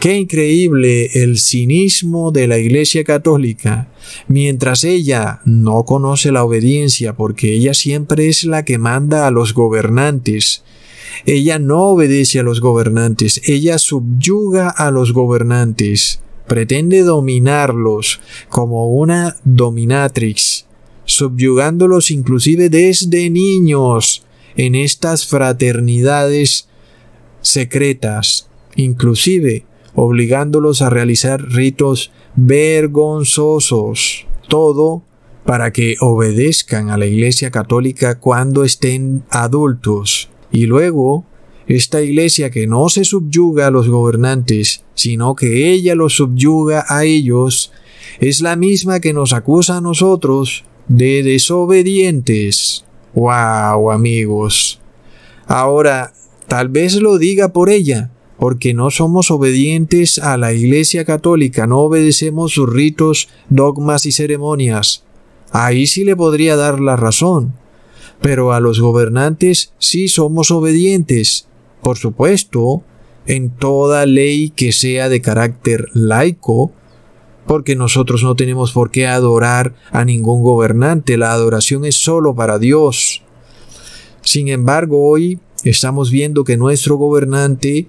Qué 0.00 0.16
increíble 0.16 1.10
el 1.22 1.38
cinismo 1.38 2.32
de 2.32 2.46
la 2.46 2.56
Iglesia 2.56 3.04
Católica, 3.04 3.92
mientras 4.28 4.82
ella 4.82 5.42
no 5.44 5.84
conoce 5.84 6.32
la 6.32 6.42
obediencia 6.42 7.14
porque 7.14 7.52
ella 7.52 7.74
siempre 7.74 8.28
es 8.28 8.44
la 8.44 8.64
que 8.64 8.78
manda 8.78 9.26
a 9.26 9.30
los 9.30 9.52
gobernantes. 9.52 10.64
Ella 11.26 11.58
no 11.58 11.88
obedece 11.88 12.38
a 12.38 12.42
los 12.42 12.62
gobernantes, 12.62 13.42
ella 13.44 13.76
subyuga 13.76 14.70
a 14.70 14.90
los 14.90 15.12
gobernantes, 15.12 16.20
pretende 16.46 17.02
dominarlos 17.02 18.22
como 18.48 18.88
una 18.88 19.36
dominatrix. 19.44 20.64
subyugándolos 21.04 22.10
inclusive 22.10 22.70
desde 22.70 23.28
niños 23.28 24.24
en 24.56 24.76
estas 24.76 25.26
fraternidades 25.26 26.68
secretas, 27.42 28.48
inclusive 28.76 29.66
obligándolos 29.94 30.82
a 30.82 30.90
realizar 30.90 31.42
ritos 31.42 32.12
vergonzosos. 32.36 34.26
Todo 34.48 35.02
para 35.44 35.72
que 35.72 35.96
obedezcan 36.00 36.90
a 36.90 36.96
la 36.96 37.06
Iglesia 37.06 37.50
Católica 37.50 38.18
cuando 38.18 38.64
estén 38.64 39.24
adultos. 39.30 40.30
Y 40.52 40.66
luego, 40.66 41.24
esta 41.66 42.02
Iglesia 42.02 42.50
que 42.50 42.66
no 42.66 42.88
se 42.88 43.04
subyuga 43.04 43.68
a 43.68 43.70
los 43.70 43.88
gobernantes, 43.88 44.84
sino 44.94 45.34
que 45.34 45.72
ella 45.72 45.94
los 45.94 46.14
subyuga 46.14 46.84
a 46.88 47.04
ellos, 47.04 47.72
es 48.18 48.40
la 48.40 48.56
misma 48.56 49.00
que 49.00 49.12
nos 49.12 49.32
acusa 49.32 49.78
a 49.78 49.80
nosotros 49.80 50.64
de 50.88 51.22
desobedientes. 51.22 52.84
¡Wow, 53.14 53.90
amigos! 53.90 54.80
Ahora, 55.46 56.12
tal 56.46 56.68
vez 56.68 56.94
lo 56.96 57.18
diga 57.18 57.52
por 57.52 57.70
ella, 57.70 58.10
porque 58.40 58.72
no 58.72 58.88
somos 58.90 59.30
obedientes 59.30 60.18
a 60.18 60.38
la 60.38 60.54
Iglesia 60.54 61.04
Católica, 61.04 61.66
no 61.66 61.80
obedecemos 61.80 62.52
sus 62.52 62.72
ritos, 62.72 63.28
dogmas 63.50 64.06
y 64.06 64.12
ceremonias. 64.12 65.04
Ahí 65.52 65.86
sí 65.86 66.04
le 66.04 66.16
podría 66.16 66.56
dar 66.56 66.80
la 66.80 66.96
razón. 66.96 67.52
Pero 68.22 68.54
a 68.54 68.60
los 68.60 68.80
gobernantes 68.80 69.74
sí 69.78 70.08
somos 70.08 70.50
obedientes. 70.50 71.48
Por 71.82 71.98
supuesto, 71.98 72.82
en 73.26 73.50
toda 73.50 74.06
ley 74.06 74.48
que 74.48 74.72
sea 74.72 75.10
de 75.10 75.20
carácter 75.20 75.88
laico, 75.92 76.72
porque 77.46 77.76
nosotros 77.76 78.22
no 78.22 78.36
tenemos 78.36 78.72
por 78.72 78.90
qué 78.90 79.06
adorar 79.06 79.74
a 79.90 80.06
ningún 80.06 80.42
gobernante, 80.42 81.18
la 81.18 81.32
adoración 81.32 81.84
es 81.84 81.96
solo 81.96 82.34
para 82.34 82.58
Dios. 82.58 83.22
Sin 84.22 84.48
embargo, 84.48 85.10
hoy 85.10 85.40
estamos 85.62 86.10
viendo 86.10 86.44
que 86.44 86.56
nuestro 86.56 86.96
gobernante 86.96 87.88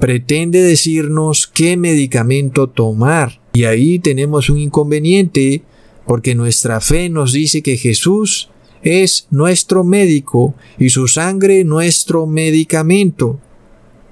pretende 0.00 0.62
decirnos 0.62 1.46
qué 1.46 1.76
medicamento 1.76 2.68
tomar. 2.68 3.40
Y 3.52 3.64
ahí 3.64 3.98
tenemos 3.98 4.50
un 4.50 4.58
inconveniente 4.58 5.62
porque 6.06 6.34
nuestra 6.34 6.80
fe 6.80 7.08
nos 7.08 7.32
dice 7.32 7.62
que 7.62 7.76
Jesús 7.76 8.48
es 8.82 9.26
nuestro 9.30 9.84
médico 9.84 10.54
y 10.78 10.88
su 10.88 11.06
sangre 11.06 11.64
nuestro 11.64 12.26
medicamento. 12.26 13.38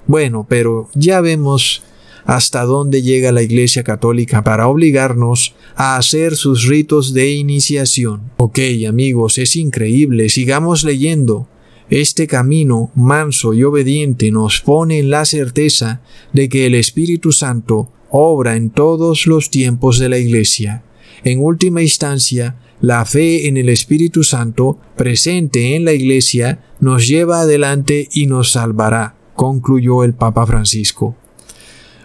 Bueno, 0.07 0.45
pero 0.47 0.89
ya 0.93 1.21
vemos 1.21 1.83
hasta 2.25 2.63
dónde 2.63 3.01
llega 3.01 3.31
la 3.31 3.41
Iglesia 3.41 3.83
Católica 3.83 4.43
para 4.43 4.67
obligarnos 4.67 5.55
a 5.75 5.97
hacer 5.97 6.35
sus 6.35 6.67
ritos 6.67 7.13
de 7.13 7.31
iniciación. 7.31 8.31
Ok, 8.37 8.59
amigos, 8.87 9.39
es 9.39 9.55
increíble, 9.55 10.29
sigamos 10.29 10.83
leyendo. 10.83 11.47
Este 11.89 12.27
camino 12.27 12.91
manso 12.93 13.55
y 13.55 13.63
obediente 13.63 14.31
nos 14.31 14.61
pone 14.61 14.99
en 14.99 15.09
la 15.09 15.25
certeza 15.25 16.01
de 16.33 16.47
que 16.47 16.67
el 16.67 16.75
Espíritu 16.75 17.31
Santo 17.31 17.91
obra 18.11 18.55
en 18.55 18.69
todos 18.69 19.25
los 19.25 19.49
tiempos 19.49 19.97
de 19.97 20.09
la 20.09 20.19
Iglesia. 20.19 20.83
En 21.23 21.39
última 21.43 21.81
instancia, 21.81 22.57
la 22.79 23.05
fe 23.05 23.47
en 23.47 23.57
el 23.57 23.69
Espíritu 23.69 24.23
Santo 24.23 24.77
presente 24.95 25.75
en 25.75 25.83
la 25.83 25.93
Iglesia 25.93 26.63
nos 26.79 27.07
lleva 27.07 27.41
adelante 27.41 28.07
y 28.13 28.27
nos 28.27 28.51
salvará, 28.51 29.15
concluyó 29.35 30.03
el 30.03 30.13
Papa 30.13 30.45
Francisco. 30.45 31.15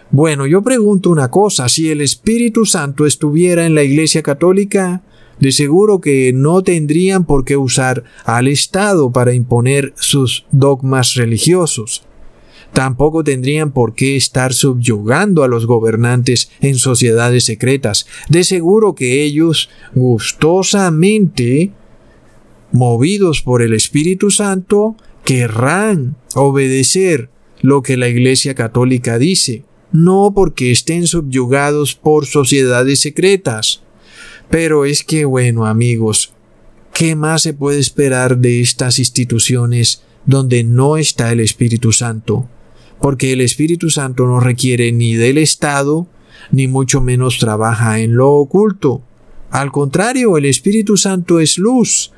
Bueno, 0.09 0.47
yo 0.47 0.63
pregunto 0.63 1.11
una 1.11 1.29
cosa, 1.29 1.69
si 1.69 1.91
el 1.91 2.01
Espíritu 2.01 2.65
Santo 2.65 3.05
estuviera 3.05 3.65
en 3.65 3.75
la 3.75 3.83
Iglesia 3.83 4.23
Católica, 4.23 5.03
de 5.39 5.51
seguro 5.51 5.99
que 5.99 6.31
no 6.33 6.63
tendrían 6.63 7.25
por 7.25 7.45
qué 7.45 7.57
usar 7.57 8.03
al 8.23 8.47
Estado 8.47 9.11
para 9.11 9.33
imponer 9.33 9.93
sus 9.95 10.45
dogmas 10.51 11.15
religiosos. 11.15 12.03
Tampoco 12.73 13.23
tendrían 13.23 13.71
por 13.71 13.95
qué 13.95 14.17
estar 14.17 14.53
subyugando 14.53 15.43
a 15.43 15.47
los 15.47 15.65
gobernantes 15.65 16.51
en 16.59 16.75
sociedades 16.75 17.45
secretas. 17.45 18.05
De 18.27 18.43
seguro 18.43 18.95
que 18.95 19.23
ellos 19.23 19.69
gustosamente, 19.93 21.71
movidos 22.73 23.41
por 23.41 23.61
el 23.61 23.73
Espíritu 23.73 24.29
Santo, 24.29 24.97
querrán 25.23 26.17
obedecer 26.35 27.29
lo 27.61 27.81
que 27.81 27.95
la 27.95 28.09
Iglesia 28.09 28.55
Católica 28.55 29.17
dice, 29.17 29.63
no 29.93 30.33
porque 30.35 30.71
estén 30.71 31.07
subyugados 31.07 31.95
por 31.95 32.25
sociedades 32.25 32.99
secretas. 32.99 33.84
Pero 34.49 34.85
es 34.85 35.03
que, 35.03 35.25
bueno, 35.25 35.65
amigos, 35.65 36.33
¿qué 36.93 37.15
más 37.15 37.41
se 37.41 37.53
puede 37.53 37.79
esperar 37.79 38.37
de 38.37 38.61
estas 38.61 38.99
instituciones 38.99 40.03
donde 40.25 40.63
no 40.63 40.97
está 40.97 41.31
el 41.31 41.39
Espíritu 41.39 41.91
Santo? 41.91 42.47
Porque 43.01 43.33
el 43.33 43.41
Espíritu 43.41 43.89
Santo 43.89 44.25
no 44.25 44.39
requiere 44.39 44.91
ni 44.91 45.15
del 45.15 45.37
Estado, 45.37 46.07
ni 46.51 46.67
mucho 46.67 47.01
menos 47.01 47.39
trabaja 47.39 47.99
en 47.99 48.15
lo 48.15 48.31
oculto. 48.31 49.01
Al 49.51 49.71
contrario, 49.71 50.37
el 50.37 50.45
Espíritu 50.45 50.97
Santo 50.97 51.39
es 51.39 51.57
luz. 51.57 52.11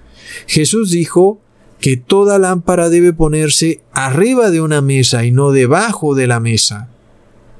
Jesús 0.47 0.91
dijo 0.91 1.41
que 1.79 1.97
toda 1.97 2.39
lámpara 2.39 2.89
debe 2.89 3.13
ponerse 3.13 3.81
arriba 3.93 4.49
de 4.51 4.61
una 4.61 4.81
mesa 4.81 5.25
y 5.25 5.31
no 5.31 5.51
debajo 5.51 6.15
de 6.15 6.27
la 6.27 6.39
mesa, 6.39 6.89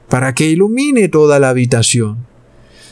para 0.09 0.33
que 0.33 0.49
ilumine 0.49 1.07
toda 1.07 1.39
la 1.39 1.49
habitación. 1.49 2.26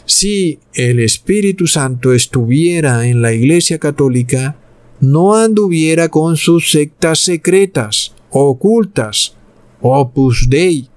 Si 0.06 0.60
el 0.74 1.00
Espíritu 1.00 1.66
Santo 1.68 2.14
estuviera 2.14 3.08
en 3.08 3.22
la 3.22 3.34
Iglesia 3.34 3.80
Católica, 3.80 4.56
no 5.00 5.36
anduviera 5.36 6.10
con 6.10 6.38
sus 6.38 6.72
sectas 6.72 7.20
secretas, 7.20 8.14
ocultas, 8.30 9.36
Opus 9.82 10.48
Dei, 10.50 10.90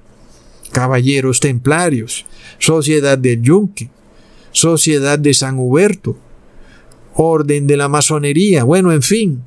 Caballeros 0.73 1.41
Templarios, 1.41 2.27
Sociedad 2.59 3.17
del 3.17 3.43
Yunque, 3.43 3.91
Sociedad 4.53 5.19
de 5.19 5.35
San 5.35 5.59
Huberto, 5.59 6.17
Orden 7.15 7.67
de 7.67 7.77
la 7.77 7.89
Masonería, 7.89 8.65
bueno, 8.65 8.93
en 8.93 9.03
fin. 9.03 9.43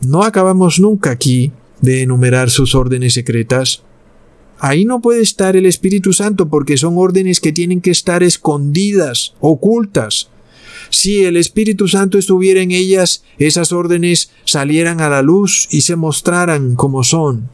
No 0.00 0.22
acabamos 0.22 0.80
nunca 0.80 1.10
aquí 1.10 1.52
de 1.80 2.02
enumerar 2.02 2.50
sus 2.50 2.74
órdenes 2.74 3.14
secretas. 3.14 3.82
Ahí 4.60 4.84
no 4.84 5.00
puede 5.00 5.22
estar 5.22 5.56
el 5.56 5.66
Espíritu 5.66 6.12
Santo 6.12 6.48
porque 6.48 6.76
son 6.76 6.98
órdenes 6.98 7.40
que 7.40 7.52
tienen 7.52 7.80
que 7.80 7.90
estar 7.90 8.22
escondidas, 8.22 9.34
ocultas. 9.40 10.30
Si 10.90 11.24
el 11.24 11.36
Espíritu 11.36 11.86
Santo 11.86 12.18
estuviera 12.18 12.60
en 12.60 12.70
ellas, 12.70 13.24
esas 13.38 13.72
órdenes 13.72 14.32
salieran 14.44 15.00
a 15.00 15.08
la 15.08 15.22
luz 15.22 15.68
y 15.70 15.82
se 15.82 15.96
mostraran 15.96 16.74
como 16.74 17.04
son. 17.04 17.50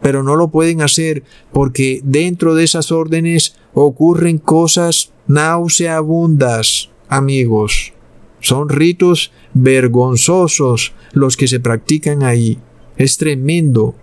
Pero 0.00 0.22
no 0.22 0.36
lo 0.36 0.48
pueden 0.48 0.82
hacer 0.82 1.24
porque 1.52 2.00
dentro 2.04 2.54
de 2.54 2.64
esas 2.64 2.92
órdenes 2.92 3.56
ocurren 3.74 4.38
cosas 4.38 5.12
nauseabundas, 5.26 6.90
amigos. 7.08 7.92
Son 8.40 8.68
ritos 8.68 9.32
vergonzosos 9.54 10.92
los 11.12 11.36
que 11.36 11.48
se 11.48 11.58
practican 11.58 12.22
ahí. 12.22 12.58
Es 12.96 13.16
tremendo. 13.16 13.94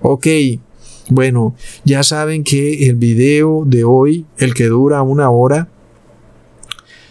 Ok, 0.00 0.26
bueno, 1.08 1.54
ya 1.84 2.02
saben 2.02 2.44
que 2.44 2.88
el 2.88 2.96
video 2.96 3.64
de 3.66 3.84
hoy, 3.84 4.26
el 4.38 4.54
que 4.54 4.66
dura 4.66 5.02
una 5.02 5.30
hora, 5.30 5.68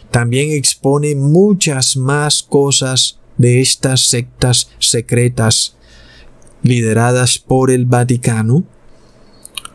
también 0.10 0.51
expone 0.51 1.15
muchas 1.15 1.97
más 1.97 2.43
cosas 2.43 3.19
de 3.38 3.62
estas 3.62 4.08
sectas 4.08 4.69
secretas 4.79 5.75
lideradas 6.62 7.39
por 7.39 7.71
el 7.71 7.86
Vaticano, 7.86 8.63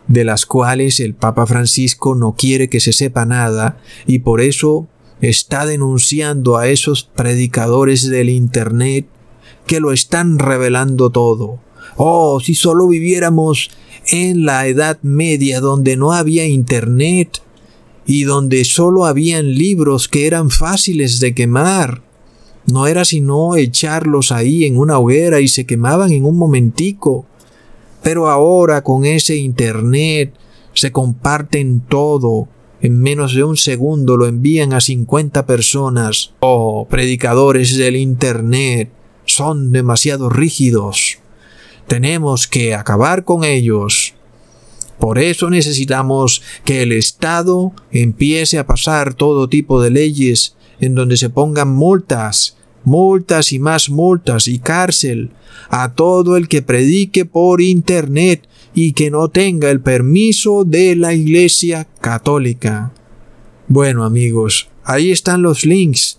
de 0.07 0.25
las 0.25 0.47
cuales 0.47 1.01
el 1.01 1.15
Papa 1.15 1.47
Francisco 1.47 2.15
no 2.15 2.35
quiere 2.35 2.69
que 2.69 2.81
se 2.81 2.93
sepa 2.93 3.27
nada 3.27 3.79
y 4.07 4.21
por 4.21 4.41
eso 4.41 4.89
está 5.21 5.67
denunciando 5.67 6.57
a 6.57 6.69
esos 6.69 7.05
predicadores 7.05 8.09
del 8.09 8.31
Internet 8.31 9.07
que 9.67 9.81
lo 9.81 9.93
están 9.93 10.39
revelando 10.39 11.11
todo. 11.11 11.61
Oh, 12.01 12.39
si 12.39 12.55
solo 12.55 12.87
viviéramos 12.87 13.71
en 14.07 14.45
la 14.45 14.69
Edad 14.69 15.01
Media 15.03 15.61
donde 15.61 15.97
no 15.97 16.13
había 16.13 16.47
Internet 16.47 17.43
y 18.07 18.23
donde 18.23 18.65
solo 18.65 19.05
habían 19.05 19.53
libros 19.53 20.07
que 20.07 20.29
eran 20.29 20.51
fáciles 20.51 21.19
de 21.19 21.35
quemar. 21.35 22.03
No 22.67 22.87
era 22.87 23.05
sino 23.05 23.57
echarlos 23.57 24.31
ahí 24.31 24.65
en 24.65 24.79
una 24.79 24.99
hoguera 24.99 25.41
y 25.41 25.49
se 25.49 25.67
quemaban 25.67 26.13
en 26.13 26.25
un 26.25 26.37
momentico. 26.37 27.27
Pero 28.03 28.31
ahora 28.31 28.85
con 28.85 29.05
ese 29.05 29.37
Internet 29.37 30.33
se 30.75 30.93
comparten 30.93 31.81
todo. 31.81 32.47
En 32.81 33.01
menos 33.01 33.35
de 33.35 33.43
un 33.43 33.57
segundo 33.57 34.17
lo 34.17 34.27
envían 34.27 34.73
a 34.73 34.81
50 34.81 35.47
personas. 35.47 36.33
Oh, 36.39 36.87
predicadores 36.89 37.77
del 37.77 37.97
Internet, 37.97 38.93
son 39.25 39.73
demasiado 39.73 40.29
rígidos. 40.29 41.19
Tenemos 41.89 42.47
que 42.47 42.75
acabar 42.75 43.25
con 43.25 43.43
ellos. 43.43 44.15
Por 45.01 45.19
eso 45.19 45.51
necesitamos 45.51 46.43
que 46.65 46.83
el 46.83 46.93
Estado 46.93 47.73
empiece 47.91 48.59
a 48.59 48.67
pasar 48.67 49.15
todo 49.15 49.49
tipo 49.49 49.83
de 49.83 49.91
leyes 49.91 50.55
en 50.81 50.95
donde 50.95 51.17
se 51.17 51.31
pongan 51.31 51.69
multas 51.75 52.59
multas 52.89 53.53
y 53.53 53.59
más 53.59 53.91
multas 53.91 54.49
y 54.49 54.59
cárcel 54.59 55.31
a 55.69 55.95
todo 55.95 56.37
el 56.37 56.49
que 56.49 56.63
predique 56.63 57.25
por 57.25 57.61
internet 57.61 58.49
y 58.75 58.93
que 58.93 59.11
no 59.11 59.29
tenga 59.29 59.71
el 59.71 59.81
permiso 59.81 60.65
de 60.65 60.97
la 60.97 61.15
Iglesia 61.15 61.87
Católica. 62.01 62.93
Bueno 63.67 64.05
amigos, 64.05 64.69
ahí 64.85 65.11
están 65.11 65.43
los 65.43 65.65
links. 65.65 66.19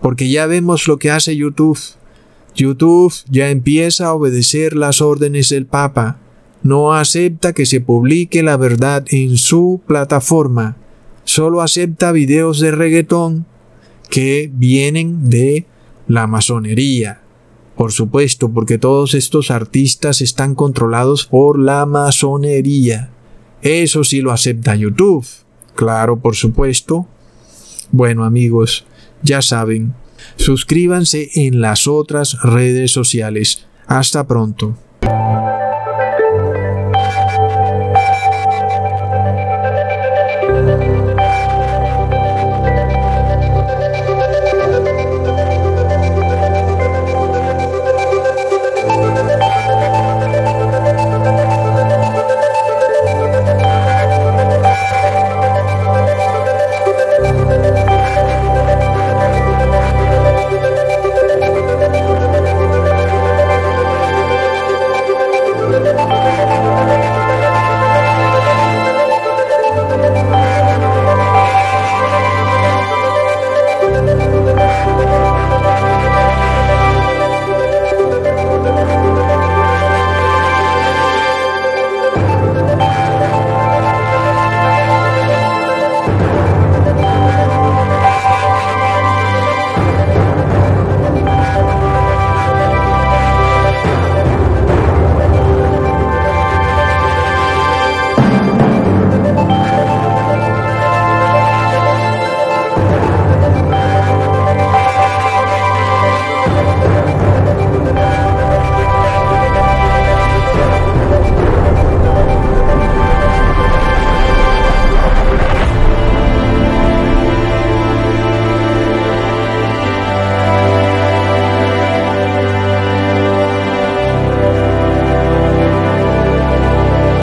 Porque 0.00 0.28
ya 0.28 0.46
vemos 0.46 0.86
lo 0.86 0.98
que 0.98 1.10
hace 1.10 1.36
YouTube. 1.36 1.78
YouTube 2.54 3.12
ya 3.28 3.50
empieza 3.50 4.06
a 4.06 4.14
obedecer 4.14 4.76
las 4.76 5.00
órdenes 5.00 5.48
del 5.48 5.66
Papa. 5.66 6.18
No 6.62 6.94
acepta 6.94 7.52
que 7.52 7.66
se 7.66 7.80
publique 7.80 8.42
la 8.42 8.56
verdad 8.56 9.04
en 9.08 9.36
su 9.36 9.82
plataforma. 9.86 10.76
Solo 11.24 11.60
acepta 11.62 12.12
videos 12.12 12.60
de 12.60 12.70
reggaetón 12.70 13.46
que 14.10 14.50
vienen 14.52 15.28
de 15.28 15.66
la 16.06 16.26
masonería. 16.26 17.20
Por 17.76 17.92
supuesto, 17.92 18.50
porque 18.50 18.78
todos 18.78 19.14
estos 19.14 19.50
artistas 19.50 20.20
están 20.20 20.54
controlados 20.54 21.26
por 21.26 21.58
la 21.58 21.86
masonería. 21.86 23.10
Eso 23.62 24.04
sí 24.04 24.20
lo 24.20 24.30
acepta 24.30 24.76
YouTube. 24.76 25.26
Claro, 25.74 26.20
por 26.20 26.36
supuesto. 26.36 27.08
Bueno 27.90 28.24
amigos, 28.24 28.86
ya 29.22 29.42
saben, 29.42 29.94
suscríbanse 30.36 31.30
en 31.34 31.60
las 31.60 31.86
otras 31.86 32.40
redes 32.42 32.92
sociales. 32.92 33.66
Hasta 33.86 34.26
pronto. 34.26 34.76